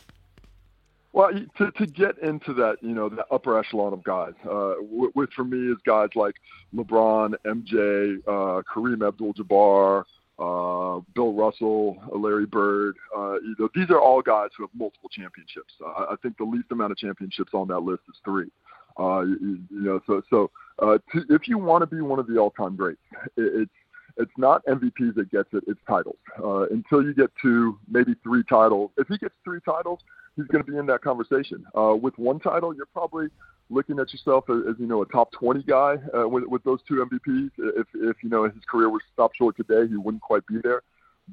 Well, 1.12 1.30
to 1.58 1.70
to 1.72 1.86
get 1.86 2.18
into 2.18 2.54
that, 2.54 2.76
you 2.82 2.94
know, 2.94 3.08
the 3.08 3.24
upper 3.32 3.58
echelon 3.58 3.92
of 3.92 4.04
guys, 4.04 4.32
uh, 4.48 4.74
which 4.80 5.30
for 5.34 5.44
me 5.44 5.72
is 5.72 5.78
guys 5.84 6.08
like 6.14 6.36
LeBron, 6.74 7.34
MJ, 7.44 8.18
uh, 8.28 8.62
Kareem 8.62 9.06
Abdul-Jabbar, 9.06 10.04
uh, 10.38 11.00
Bill 11.14 11.32
Russell, 11.32 11.98
Larry 12.14 12.46
Bird. 12.46 12.96
Uh, 13.16 13.34
you 13.34 13.56
know, 13.58 13.68
these 13.74 13.90
are 13.90 14.00
all 14.00 14.22
guys 14.22 14.50
who 14.56 14.62
have 14.62 14.70
multiple 14.72 15.10
championships. 15.10 15.74
Uh, 15.84 16.06
I 16.10 16.14
think 16.22 16.38
the 16.38 16.44
least 16.44 16.66
amount 16.70 16.92
of 16.92 16.98
championships 16.98 17.50
on 17.54 17.66
that 17.68 17.80
list 17.80 18.02
is 18.08 18.16
three. 18.24 18.50
Uh, 18.98 19.22
you, 19.22 19.58
you 19.70 19.82
know, 19.82 20.00
so 20.06 20.22
so 20.30 20.50
uh, 20.80 20.98
to, 21.12 21.24
if 21.28 21.48
you 21.48 21.58
want 21.58 21.82
to 21.82 21.86
be 21.86 22.00
one 22.00 22.18
of 22.18 22.26
the 22.26 22.38
all-time 22.38 22.76
greats, 22.76 23.00
it, 23.36 23.62
it's 23.62 23.72
it's 24.20 24.32
not 24.36 24.64
MVPs 24.66 25.14
that 25.16 25.30
gets 25.30 25.48
it; 25.52 25.64
it's 25.66 25.80
titles. 25.88 26.18
Uh, 26.42 26.68
until 26.68 27.02
you 27.02 27.14
get 27.14 27.30
to 27.42 27.78
maybe 27.88 28.14
three 28.22 28.44
titles, 28.48 28.90
if 28.96 29.08
he 29.08 29.18
gets 29.18 29.34
three 29.44 29.60
titles, 29.64 30.00
he's 30.36 30.46
going 30.46 30.64
to 30.64 30.70
be 30.70 30.78
in 30.78 30.86
that 30.86 31.02
conversation. 31.02 31.64
Uh, 31.76 31.94
with 31.94 32.16
one 32.18 32.38
title, 32.38 32.74
you're 32.74 32.86
probably 32.86 33.28
looking 33.70 33.98
at 33.98 34.12
yourself 34.12 34.44
as, 34.50 34.56
as 34.68 34.74
you 34.78 34.86
know 34.86 35.02
a 35.02 35.06
top 35.06 35.32
20 35.32 35.62
guy 35.62 35.96
uh, 36.16 36.28
with, 36.28 36.44
with 36.44 36.62
those 36.64 36.80
two 36.86 37.06
MVPs. 37.10 37.50
If 37.58 37.86
if 37.94 38.16
you 38.22 38.28
know 38.28 38.44
his 38.44 38.64
career 38.70 38.90
was 38.90 39.02
stopped 39.12 39.36
short 39.36 39.56
today, 39.56 39.88
he 39.88 39.96
wouldn't 39.96 40.22
quite 40.22 40.46
be 40.46 40.58
there. 40.62 40.82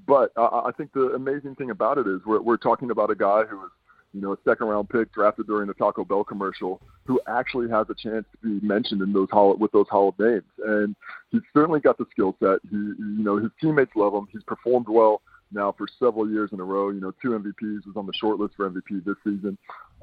But 0.05 0.31
uh, 0.37 0.61
I 0.65 0.71
think 0.77 0.93
the 0.93 1.13
amazing 1.15 1.55
thing 1.55 1.71
about 1.71 1.97
it 1.97 2.07
is 2.07 2.21
we're 2.25 2.41
we're 2.41 2.57
talking 2.57 2.91
about 2.91 3.09
a 3.09 3.15
guy 3.15 3.43
who 3.43 3.57
was 3.57 3.71
you 4.17 4.23
know 4.23 4.33
a 4.33 4.37
second 4.43 4.67
round 4.67 4.89
pick 4.89 5.13
drafted 5.13 5.45
during 5.45 5.67
the 5.67 5.75
Taco 5.75 6.03
Bell 6.03 6.23
commercial 6.23 6.81
who 7.05 7.21
actually 7.27 7.69
has 7.69 7.85
a 7.89 7.93
chance 7.93 8.25
to 8.31 8.59
be 8.59 8.65
mentioned 8.65 9.01
in 9.03 9.13
those 9.13 9.29
hall 9.29 9.55
with 9.55 9.71
those 9.71 9.87
Hall 9.89 10.09
of 10.09 10.19
Names. 10.19 10.43
And 10.65 10.95
he's 11.29 11.41
certainly 11.53 11.79
got 11.79 11.99
the 11.99 12.05
skill 12.11 12.35
set. 12.39 12.59
He 12.69 12.75
you 12.75 13.23
know 13.23 13.37
his 13.37 13.51
teammates 13.61 13.91
love 13.95 14.13
him. 14.13 14.27
He's 14.31 14.43
performed 14.43 14.87
well 14.89 15.21
now 15.51 15.71
for 15.77 15.87
several 15.99 16.29
years 16.29 16.49
in 16.51 16.59
a 16.59 16.63
row. 16.63 16.89
You 16.89 16.99
know, 16.99 17.13
two 17.21 17.29
MVPs 17.29 17.85
was 17.85 17.95
on 17.95 18.07
the 18.07 18.13
short 18.13 18.39
list 18.39 18.55
for 18.55 18.69
MVP 18.69 19.05
this 19.05 19.15
season, 19.23 19.55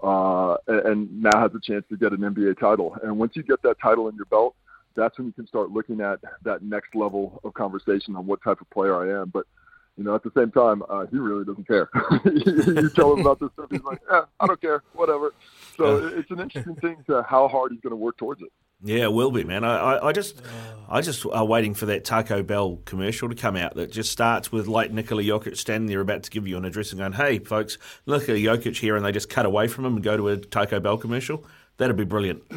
uh, 0.02 0.56
and 0.68 1.23
now 1.23 1.40
has 1.40 1.50
a 1.54 1.61
chance 1.61 1.85
to 1.90 1.97
get 1.97 2.12
an 2.12 2.21
NBA 2.21 2.61
title. 2.61 2.97
And 3.02 3.18
once 3.18 3.33
you 3.35 3.42
get 3.42 3.62
that 3.62 3.80
title 3.83 4.09
in 4.09 4.14
your 4.14 4.26
belt, 4.26 4.54
that's 4.94 5.18
when 5.18 5.26
you 5.26 5.33
can 5.33 5.49
start 5.49 5.73
looking 5.73 6.00
at 6.00 6.21
that 6.44 6.62
next 6.62 6.94
level 6.94 7.40
of 7.42 7.52
conversation 7.54 8.14
on 8.14 8.26
what 8.26 8.42
type 8.44 8.61
of 8.61 8.71
player 8.71 8.97
I 8.97 9.21
am. 9.21 9.30
But 9.30 9.47
you 9.96 10.04
know, 10.04 10.14
at 10.14 10.22
the 10.22 10.32
same 10.36 10.50
time, 10.50 10.82
uh, 10.88 11.06
he 11.06 11.18
really 11.18 11.44
doesn't 11.44 11.66
care. 11.68 11.88
you 12.24 12.90
tell 12.90 13.12
him 13.12 13.20
about 13.20 13.38
this 13.38 13.50
stuff, 13.52 13.66
he's 13.70 13.82
like, 13.82 14.00
"Yeah, 14.10 14.22
I 14.40 14.46
don't 14.46 14.60
care, 14.60 14.82
whatever." 14.94 15.32
So 15.76 16.06
it's 16.08 16.30
an 16.30 16.40
interesting 16.40 16.74
thing 16.76 17.04
to 17.06 17.22
how 17.22 17.48
hard 17.48 17.72
he's 17.72 17.80
going 17.80 17.92
to 17.92 17.96
work 17.96 18.16
towards 18.16 18.42
it. 18.42 18.48
Yeah, 18.82 19.04
it 19.04 19.12
will 19.12 19.30
be, 19.30 19.44
man. 19.44 19.64
I, 19.64 19.76
I, 19.76 20.08
I 20.08 20.12
just, 20.12 20.42
I 20.88 21.00
just 21.00 21.24
are 21.26 21.44
waiting 21.44 21.74
for 21.74 21.86
that 21.86 22.04
Taco 22.04 22.42
Bell 22.42 22.80
commercial 22.84 23.28
to 23.28 23.34
come 23.34 23.56
out 23.56 23.76
that 23.76 23.92
just 23.92 24.10
starts 24.10 24.50
with 24.50 24.66
like 24.66 24.90
Nikola 24.90 25.22
Jokic 25.22 25.56
standing 25.56 25.86
there 25.86 26.00
about 26.00 26.24
to 26.24 26.30
give 26.30 26.46
you 26.46 26.56
an 26.56 26.64
address 26.64 26.90
and 26.90 26.98
going, 26.98 27.12
"Hey, 27.12 27.38
folks, 27.38 27.78
Nikola 28.06 28.38
Jokic 28.38 28.76
here," 28.78 28.96
and 28.96 29.04
they 29.04 29.12
just 29.12 29.30
cut 29.30 29.46
away 29.46 29.68
from 29.68 29.84
him 29.84 29.94
and 29.94 30.02
go 30.02 30.16
to 30.16 30.28
a 30.28 30.36
Taco 30.36 30.80
Bell 30.80 30.98
commercial. 30.98 31.44
That'd 31.76 31.96
be 31.96 32.04
brilliant. 32.04 32.42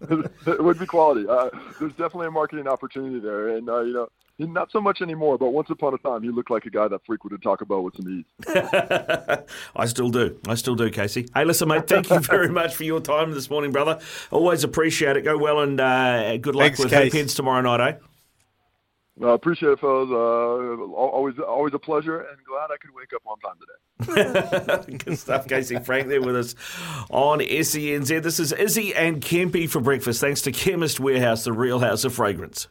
it 0.46 0.64
would 0.64 0.78
be 0.78 0.86
quality. 0.86 1.26
Uh, 1.28 1.50
there's 1.78 1.92
definitely 1.92 2.28
a 2.28 2.30
marketing 2.30 2.66
opportunity 2.66 3.18
there, 3.18 3.48
and 3.48 3.68
uh, 3.68 3.80
you 3.80 3.92
know, 3.92 4.08
not 4.38 4.70
so 4.70 4.80
much 4.80 5.00
anymore. 5.00 5.38
But 5.38 5.50
once 5.50 5.70
upon 5.70 5.94
a 5.94 5.98
time, 5.98 6.22
he 6.22 6.30
looked 6.30 6.50
like 6.50 6.64
a 6.66 6.70
guy 6.70 6.88
that 6.88 7.00
frequented 7.06 7.42
Taco 7.42 7.64
Bell 7.64 7.82
with 7.82 7.96
some 7.96 8.08
ease. 8.08 8.24
I 9.76 9.86
still 9.86 10.10
do. 10.10 10.38
I 10.46 10.54
still 10.54 10.74
do, 10.74 10.90
Casey. 10.90 11.28
Hey, 11.34 11.44
listen, 11.44 11.68
mate. 11.68 11.86
Thank 11.86 12.10
you 12.10 12.20
very 12.20 12.48
much 12.48 12.74
for 12.74 12.84
your 12.84 13.00
time 13.00 13.32
this 13.32 13.48
morning, 13.48 13.72
brother. 13.72 13.98
Always 14.30 14.64
appreciate 14.64 15.16
it. 15.16 15.22
Go 15.22 15.38
well, 15.38 15.60
and 15.60 15.80
uh, 15.80 16.36
good 16.38 16.54
luck 16.54 16.66
Thanks, 16.66 16.78
with 16.80 16.90
Case. 16.90 17.12
Heads 17.12 17.34
tomorrow 17.34 17.62
night, 17.62 17.80
eh? 17.80 17.98
I 19.24 19.32
appreciate 19.32 19.70
it, 19.70 19.80
fellas. 19.80 20.10
Uh, 20.10 20.92
always, 20.92 21.38
always 21.38 21.72
a 21.72 21.78
pleasure, 21.78 22.20
and 22.20 22.36
glad 22.44 22.68
I 22.70 22.76
could 22.76 22.90
wake 22.94 23.12
up 23.14 23.22
on 23.26 23.38
time 23.40 23.56
today. 23.58 24.98
Good 25.04 25.18
stuff, 25.18 25.48
Casey 25.48 25.78
Frank 25.78 26.08
there 26.08 26.20
with 26.20 26.36
us 26.36 26.54
on 27.08 27.38
SENZ. 27.38 28.22
This 28.22 28.38
is 28.38 28.52
Izzy 28.52 28.94
and 28.94 29.22
Kempy 29.22 29.70
for 29.70 29.80
breakfast. 29.80 30.20
Thanks 30.20 30.42
to 30.42 30.52
Chemist 30.52 31.00
Warehouse, 31.00 31.44
the 31.44 31.54
real 31.54 31.78
house 31.78 32.04
of 32.04 32.12
fragrance. 32.12 32.68